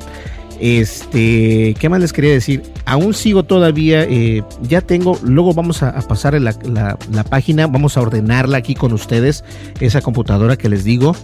Este, 0.62 1.76
¿qué 1.80 1.90
más 1.90 2.02
les 2.02 2.14
quería 2.14 2.34
decir? 2.34 2.62
Aún 2.86 3.16
sigo 3.16 3.42
todavía, 3.42 4.04
eh, 4.04 4.44
ya 4.62 4.82
tengo, 4.82 5.18
luego 5.24 5.56
vamos 5.56 5.82
a, 5.82 6.00
pasar 6.02 6.40
la, 6.40 6.56
la, 6.64 7.24
página, 7.24 7.66
vamos 7.66 7.98
a 7.98 8.02
ordenarla 8.02 8.60
aquí 8.60 8.76
con 8.76 8.94
ustedes, 8.94 9.44
esa 9.80 10.02
computadora 10.02 10.58
que 10.58 10.70
les 10.70 10.84
digo. 10.84 11.16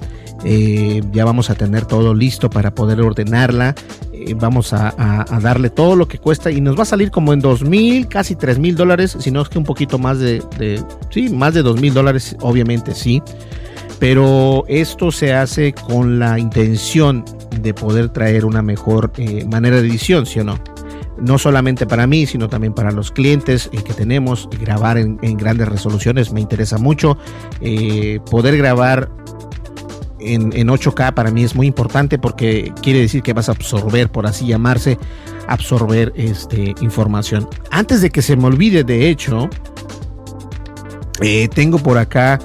Eh, 0.43 1.04
ya 1.12 1.23
vamos 1.23 1.52
a 1.52 1.56
tener 1.56 1.86
todo 1.86 2.15
listo 2.15 2.50
para 2.50 2.73
poder 2.73 3.00
ordenarla. 3.00 3.76
Eh, 4.12 4.34
vamos 4.34 4.73
a, 4.73 4.95
darle 5.39 5.69
todo 5.69 5.95
lo 5.95 6.08
que 6.08 6.17
cuesta 6.17 6.50
y 6.50 6.60
nos 6.60 6.76
va 6.76 6.82
a 6.82 6.86
salir 6.86 7.12
como 7.12 7.32
en 7.32 7.39
dos 7.39 7.62
mil, 7.63 8.08
casi 8.08 8.36
tres 8.36 8.58
mil 8.58 8.76
dólares, 8.76 9.17
si 9.19 9.30
no 9.30 9.43
es 9.43 9.50
que 9.50 9.60
un 9.60 9.65
poquito 9.65 10.00
más 10.00 10.17
de, 10.17 10.41
de 10.58 10.84
sí, 11.12 11.30
más 11.30 11.54
de 11.54 11.62
dos 11.62 11.80
mil 11.80 11.93
dólares, 11.93 12.36
obviamente 12.41 12.95
sí 12.95 13.21
pero 13.99 14.63
esto 14.67 15.12
se 15.12 15.33
hace 15.33 15.73
con 15.73 16.19
la 16.19 16.38
intención 16.38 17.25
de 17.62 17.73
poder 17.73 18.10
traer 18.10 18.45
una 18.45 18.62
mejor 18.62 19.12
eh, 19.17 19.45
manera 19.45 19.81
de 19.81 19.88
edición, 19.88 20.25
¿sí 20.25 20.39
o 20.39 20.43
no? 20.43 20.60
No 21.19 21.39
solamente 21.39 21.88
para 21.88 22.05
mí, 22.05 22.27
sino 22.27 22.47
también 22.47 22.73
para 22.73 22.91
los 22.91 23.12
clientes 23.12 23.69
eh, 23.73 23.81
que 23.83 23.93
tenemos. 23.93 24.47
Grabar 24.62 24.97
en, 24.99 25.17
grandes 25.38 25.67
resoluciones 25.67 26.31
me 26.31 26.41
interesa 26.41 26.77
mucho. 26.77 27.17
Eh, 27.60 28.19
poder 28.29 28.55
grabar 28.57 29.10
en, 30.19 30.51
8K 30.51 31.15
para 31.15 31.31
mí 31.31 31.43
es 31.43 31.55
muy 31.55 31.65
importante 31.65 32.19
porque 32.19 32.71
quiere 32.83 32.99
decir 32.99 33.23
que 33.23 33.33
vas 33.33 33.49
a 33.49 33.53
absorber, 33.53 34.12
por 34.12 34.27
así 34.27 34.45
llamarse, 34.45 34.99
absorber 35.47 36.13
este, 36.15 36.75
información. 36.81 37.49
Antes 37.71 38.01
de 38.01 38.12
que 38.12 38.21
se 38.21 38.36
me 38.36 38.45
olvide, 38.45 38.83
de 38.83 39.10
hecho, 39.10 39.49
tengo 41.55 41.79
por 41.79 41.97
acá 41.97 42.38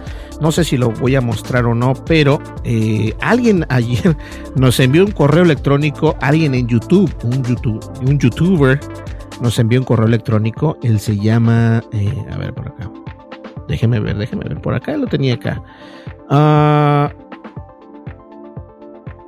no 0.42 0.50
sé 0.50 0.64
si 0.64 0.76
lo 0.76 0.90
voy 0.90 1.14
a 1.14 1.20
mostrar 1.20 1.66
o 1.66 1.74
no, 1.74 1.94
pero 2.04 2.40
eh, 2.64 3.14
alguien 3.20 3.64
ayer 3.68 4.16
nos 4.56 4.80
envió 4.80 5.04
un 5.04 5.12
correo 5.12 5.44
electrónico, 5.44 6.16
alguien 6.20 6.54
en 6.54 6.66
YouTube, 6.66 7.14
un, 7.22 7.44
YouTube, 7.44 7.80
un 8.04 8.18
youtuber 8.18 8.80
nos 9.40 9.58
envió 9.58 9.80
un 9.80 9.84
correo 9.84 10.06
electrónico. 10.06 10.76
Él 10.82 10.98
se 10.98 11.16
llama, 11.16 11.82
eh, 11.92 12.24
a 12.30 12.36
ver 12.38 12.52
por 12.54 12.68
acá. 12.68 12.90
Déjeme 13.68 14.00
ver, 14.00 14.16
déjeme 14.16 14.44
ver. 14.48 14.60
Por 14.60 14.74
acá 14.74 14.96
lo 14.96 15.06
tenía 15.06 15.34
acá. 15.34 15.62
Ah, 16.28 17.12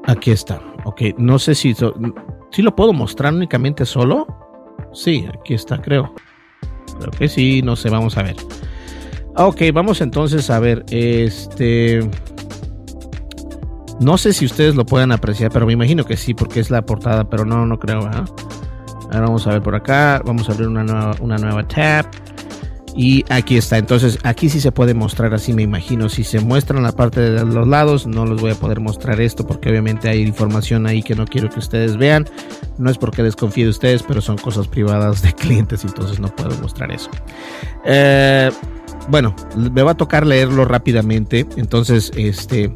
aquí 0.07 0.33
está. 0.33 0.61
Ok, 0.85 1.03
no 1.17 1.39
sé 1.39 1.55
si, 1.55 1.75
si 2.51 2.63
lo 2.63 2.75
puedo 2.75 2.93
mostrar 2.93 3.33
únicamente 3.33 3.87
solo. 3.87 4.27
Sí, 4.93 5.29
aquí 5.33 5.55
está, 5.55 5.81
creo. 5.81 6.13
Creo 6.99 7.11
que 7.11 7.29
sí, 7.29 7.63
no 7.63 7.77
sé, 7.77 7.89
vamos 7.91 8.17
a 8.17 8.23
ver. 8.23 8.37
Ok, 9.37 9.63
vamos 9.73 10.01
entonces 10.01 10.49
a 10.51 10.61
ver, 10.61 10.85
este... 10.91 12.09
No 14.01 14.19
sé 14.19 14.33
si 14.33 14.45
ustedes 14.45 14.75
lo 14.75 14.85
puedan 14.85 15.13
apreciar, 15.13 15.51
pero 15.53 15.67
me 15.67 15.73
imagino 15.73 16.05
que 16.05 16.17
sí, 16.17 16.35
porque 16.35 16.61
es 16.61 16.71
la 16.71 16.83
portada, 16.83 17.29
pero 17.29 17.45
no, 17.45 17.65
no 17.65 17.79
creo. 17.79 18.01
¿eh? 18.01 18.25
Ahora 19.05 19.21
vamos 19.21 19.47
a 19.47 19.51
ver 19.51 19.63
por 19.63 19.75
acá, 19.75 20.21
vamos 20.25 20.49
a 20.49 20.53
abrir 20.53 20.69
una 20.69 20.83
nueva, 20.83 21.15
una 21.21 21.37
nueva 21.39 21.67
tab. 21.67 22.07
Y 22.97 23.25
aquí 23.29 23.57
está, 23.57 23.77
entonces 23.79 24.19
aquí 24.23 24.49
sí 24.49 24.61
se 24.61 24.71
puede 24.71 24.95
mostrar 24.95 25.35
así, 25.35 25.53
me 25.53 25.63
imagino. 25.63 26.09
Si 26.09 26.23
se 26.23 26.39
muestran 26.39 26.83
la 26.85 26.93
parte 26.93 27.21
de 27.21 27.45
los 27.45 27.67
lados, 27.67 28.07
no 28.07 28.25
les 28.25 28.41
voy 28.41 28.53
a 28.53 28.55
poder 28.55 28.79
mostrar 28.79 29.21
esto 29.21 29.45
porque 29.47 29.69
obviamente 29.69 30.09
hay 30.09 30.23
información 30.23 30.87
ahí 30.87 31.03
que 31.03 31.17
no 31.17 31.25
quiero 31.27 31.51
que 31.51 31.59
ustedes 31.59 31.97
vean. 31.97 32.27
No 32.79 32.91
es 32.91 32.99
porque 32.99 33.25
desconfíe 33.25 33.65
de 33.65 33.71
ustedes, 33.71 34.05
pero 34.05 34.21
son 34.21 34.39
cosas 34.39 34.69
privadas 34.69 35.23
de 35.23 35.33
clientes, 35.35 35.85
entonces 35.85 36.21
no 36.21 36.29
puedo 36.29 36.57
mostrar 36.61 36.93
eso. 36.93 37.11
Eh, 37.85 38.51
bueno, 39.09 39.35
me 39.57 39.83
va 39.83 39.93
a 39.93 39.97
tocar 39.97 40.27
leerlo 40.27 40.65
rápidamente. 40.65 41.47
Entonces, 41.57 42.13
este, 42.17 42.73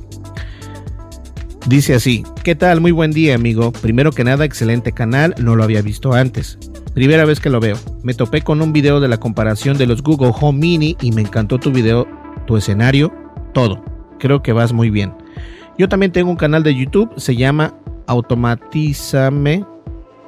Dice 1.69 1.95
así, 1.95 2.25
¿qué 2.45 2.55
tal? 2.55 2.81
Muy 2.81 2.93
buen 2.93 3.11
día 3.11 3.35
amigo. 3.35 3.73
Primero 3.73 4.11
que 4.11 4.25
nada, 4.25 4.47
excelente 4.47 4.93
canal, 4.93 5.35
no 5.38 5.55
lo 5.55 5.64
había 5.64 5.83
visto 5.83 6.14
antes. 6.14 6.59
Primera 6.95 7.27
vez 7.27 7.41
que 7.41 7.51
lo 7.51 7.61
veo. 7.61 7.77
Me 8.03 8.14
topé 8.14 8.41
con 8.41 8.62
un 8.62 8.73
video 8.73 9.01
de 9.01 9.09
la 9.09 9.21
comparación 9.21 9.77
de 9.77 9.87
los 9.87 10.03
Google 10.03 10.33
Home 10.41 10.59
Mini 10.59 10.97
y 11.03 11.12
me 11.12 11.21
encantó 11.21 11.59
tu 11.59 11.71
video, 11.71 12.09
tu 12.47 12.57
escenario, 12.57 13.12
todo. 13.53 13.85
Creo 14.19 14.43
que 14.43 14.55
vas 14.55 14.73
muy 14.73 14.88
bien. 14.88 15.12
Yo 15.77 15.91
también 15.91 16.11
tengo 16.11 16.31
un 16.31 16.37
canal 16.37 16.62
de 16.62 16.75
YouTube, 16.75 17.11
se 17.19 17.37
llama 17.37 17.75
Automatízame. 18.07 19.67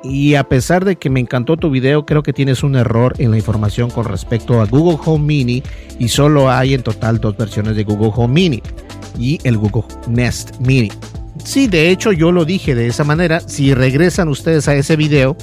Y 0.03 0.35
a 0.35 0.45
pesar 0.45 0.85
de 0.85 0.97
que 0.97 1.11
me 1.11 1.21
encantó 1.21 1.57
tu 1.57 1.71
video, 1.71 2.07
creo 2.07 2.23
que 2.23 2.33
tienes 2.33 2.63
un 2.63 2.75
error 2.75 3.15
en 3.19 3.31
la 3.31 3.37
información 3.37 3.91
con 3.91 4.07
respecto 4.07 4.61
a 4.61 4.67
Google 4.67 4.99
Home 5.05 5.25
Mini 5.27 5.63
y 5.99 6.09
solo 6.09 6.51
hay 6.51 6.73
en 6.73 6.83
total 6.83 7.21
dos 7.21 7.37
versiones 7.37 7.77
de 7.77 7.85
Google 7.85 8.13
Home 8.15 8.33
Mini 8.33 8.63
y 9.19 9.39
el 9.45 9.59
Google 9.59 9.85
Nest 10.09 10.59
Mini. 10.61 10.91
Sí, 11.45 11.67
de 11.67 11.91
hecho 11.91 12.13
yo 12.13 12.33
lo 12.33 12.45
dije 12.45 12.75
de 12.75 12.87
esa 12.87 13.05
manera. 13.05 13.41
Si 13.41 13.75
regresan 13.75 14.29
ustedes 14.29 14.69
a 14.69 14.75
ese 14.75 14.97
video, 14.97 15.37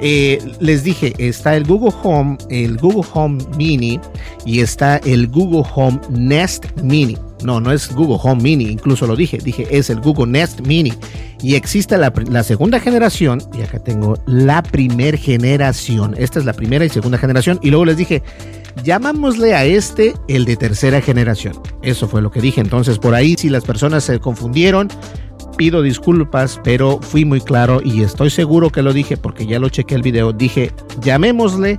eh, 0.00 0.38
les 0.60 0.82
dije, 0.82 1.12
está 1.18 1.54
el 1.56 1.64
Google 1.64 1.94
Home, 2.02 2.38
el 2.48 2.78
Google 2.78 3.06
Home 3.12 3.44
Mini 3.56 4.00
y 4.46 4.60
está 4.60 4.96
el 4.98 5.28
Google 5.28 5.64
Home 5.74 6.00
Nest 6.08 6.64
Mini. 6.82 7.18
No, 7.42 7.60
no 7.60 7.72
es 7.72 7.92
Google 7.92 8.18
Home 8.22 8.42
Mini, 8.42 8.64
incluso 8.64 9.06
lo 9.06 9.16
dije, 9.16 9.38
dije 9.38 9.66
es 9.70 9.90
el 9.90 10.00
Google 10.00 10.26
Nest 10.26 10.60
Mini. 10.66 10.92
Y 11.42 11.54
existe 11.54 11.96
la, 11.96 12.42
segunda 12.42 12.80
generación, 12.80 13.42
y 13.54 13.62
acá 13.62 13.78
tengo 13.78 14.14
la 14.26 14.62
primera 14.62 15.16
generación. 15.16 16.14
Esta 16.18 16.38
es 16.38 16.44
la 16.44 16.52
primera 16.52 16.84
y 16.84 16.90
segunda 16.90 17.16
generación. 17.16 17.58
Y 17.62 17.70
luego 17.70 17.86
les 17.86 17.96
dije, 17.96 18.22
llamámosle 18.84 19.54
a 19.54 19.64
este 19.64 20.14
el 20.28 20.44
de 20.44 20.56
tercera 20.56 21.00
generación. 21.00 21.54
Eso 21.82 22.08
fue 22.08 22.20
lo 22.20 22.30
que 22.30 22.40
dije. 22.40 22.60
Entonces, 22.60 22.98
por 22.98 23.14
ahí, 23.14 23.36
si 23.38 23.48
las 23.48 23.64
personas 23.64 24.04
se 24.04 24.18
confundieron, 24.18 24.88
pido 25.56 25.82
disculpas, 25.82 26.60
pero 26.62 27.00
fui 27.00 27.24
muy 27.24 27.40
claro 27.40 27.80
y 27.82 28.02
estoy 28.02 28.30
seguro 28.30 28.70
que 28.70 28.82
lo 28.82 28.92
dije 28.92 29.16
porque 29.16 29.46
ya 29.46 29.58
lo 29.58 29.68
chequé 29.68 29.94
el 29.94 30.02
video. 30.02 30.32
Dije, 30.32 30.72
llamémosle 31.00 31.78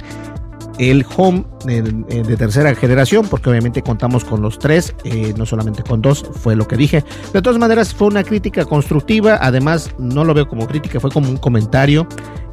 el 0.79 1.05
home 1.15 1.45
de, 1.65 2.37
tercera 2.37 2.73
generación, 2.75 3.27
porque 3.29 3.49
obviamente 3.49 3.81
contamos 3.81 4.23
con 4.23 4.41
los 4.41 4.59
tres, 4.59 4.95
eh, 5.03 5.33
no 5.37 5.45
solamente 5.45 5.83
con 5.83 6.01
dos, 6.01 6.25
fue 6.41 6.55
lo 6.55 6.67
que 6.67 6.77
dije. 6.77 7.03
De 7.33 7.41
todas 7.41 7.59
maneras, 7.59 7.93
fue 7.93 8.07
una 8.07 8.23
crítica 8.23 8.65
constructiva, 8.65 9.37
además 9.41 9.91
no 9.97 10.23
lo 10.23 10.33
veo 10.33 10.47
como 10.47 10.67
crítica, 10.67 10.99
fue 10.99 11.11
como 11.11 11.29
un 11.29 11.37
comentario. 11.37 12.07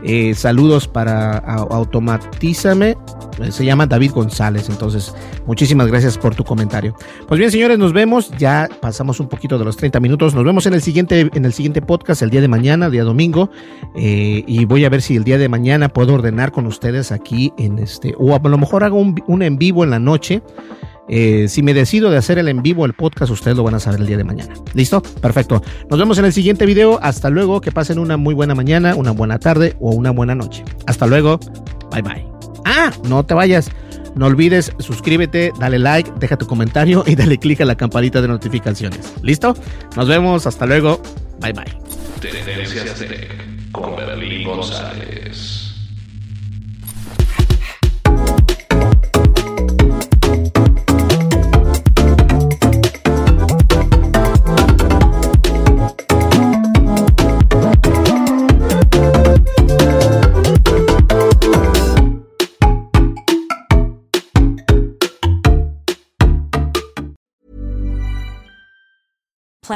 Eh, 0.05 0.35
saludos 0.35 0.87
para 0.87 1.39
Automatízame, 1.39 2.97
eh, 3.41 3.51
se 3.51 3.65
llama 3.65 3.85
David 3.85 4.13
González, 4.13 4.69
entonces 4.69 5.13
muchísimas 5.45 5.89
gracias 5.89 6.17
por 6.17 6.37
tu 6.37 6.45
comentario. 6.45 6.95
Pues 7.27 7.39
bien, 7.41 7.51
señores, 7.51 7.79
nos 7.79 7.93
vemos, 7.93 8.31
ya 8.39 8.69
pasamos 8.81 9.19
un 9.19 9.29
poquito 9.29 9.59
de 9.59 9.65
los 9.65 9.77
30 9.77 9.99
minutos, 9.99 10.37
nos 10.37 10.45
vemos 10.45 10.67
en 10.67 10.75
el 10.75 10.83
siguiente, 10.83 11.29
en 11.35 11.45
el 11.45 11.53
siguiente 11.53 11.83
podcast 11.83 12.23
el 12.23 12.31
día 12.31 12.41
de 12.41 12.47
mañana, 12.47 12.91
día 12.91 13.03
domingo, 13.03 13.51
y 13.97 14.65
voy 14.67 14.85
a 14.85 14.89
ver 14.89 15.03
si 15.03 15.17
el 15.17 15.25
día 15.25 15.37
de 15.37 15.49
mañana 15.49 15.89
puedo 15.89 16.15
ordenar 16.15 16.53
con 16.53 16.67
ustedes 16.67 17.11
aquí 17.11 17.53
en 17.59 17.81
este, 17.81 18.15
o 18.19 18.37
a 18.37 18.39
lo 18.39 18.59
mejor 18.59 18.85
hago 18.85 18.98
un, 19.01 19.43
en 19.43 19.59
vivo 19.59 19.85
en 19.85 19.91
la 19.91 19.99
noche. 19.99 20.43
Eh, 21.11 21.47
si 21.49 21.63
me 21.63 21.73
decido 21.73 22.11
de 22.11 22.19
hacer 22.19 22.39
el 22.39 22.49
en 22.49 22.63
vivo, 22.63 22.85
el 22.85 22.93
podcast, 22.93 23.33
ustedes 23.33 23.57
lo 23.57 23.63
van 23.63 23.75
a 23.75 23.81
saber 23.81 24.01
el 24.01 24.07
día 24.07 24.19
de 24.19 24.25
mañana. 24.25 24.55
¿Listo? 24.75 25.03
Perfecto. 25.03 25.63
Nos 25.89 25.99
vemos 25.99 26.19
en 26.19 26.27
el 26.27 26.33
siguiente 26.33 26.67
video. 26.67 26.99
Hasta 27.03 27.31
luego. 27.31 27.61
Que 27.61 27.73
pasen 27.73 27.99
una 27.99 28.17
muy 28.17 28.35
buena 28.35 28.55
mañana, 28.55 28.95
una 28.95 29.13
buena 29.13 29.39
tarde 29.39 29.77
o 29.81 29.93
una 29.93 30.11
buena 30.11 30.35
noche. 30.35 30.65
Hasta 30.87 31.07
luego. 31.07 31.39
Bye 31.91 32.03
bye. 32.03 32.27
Ah, 32.65 32.93
no 33.09 33.25
te 33.25 33.35
vayas. 33.35 33.71
No 34.15 34.27
olvides, 34.27 34.73
suscríbete, 34.81 35.53
dale 35.61 35.79
like, 35.79 36.11
deja 36.19 36.37
tu 36.37 36.47
comentario 36.47 37.05
y 37.07 37.15
dale 37.15 37.39
click 37.39 37.61
a 37.61 37.65
la 37.65 37.77
campanita 37.77 38.21
de 38.21 38.27
notificaciones. 38.29 39.15
¿Listo? 39.23 39.55
Nos 39.97 40.09
vemos. 40.09 40.47
Hasta 40.47 40.67
luego. 40.67 41.01
Bye 41.41 41.53
bye. 41.53 41.65
con 43.73 43.95
González. 44.45 45.68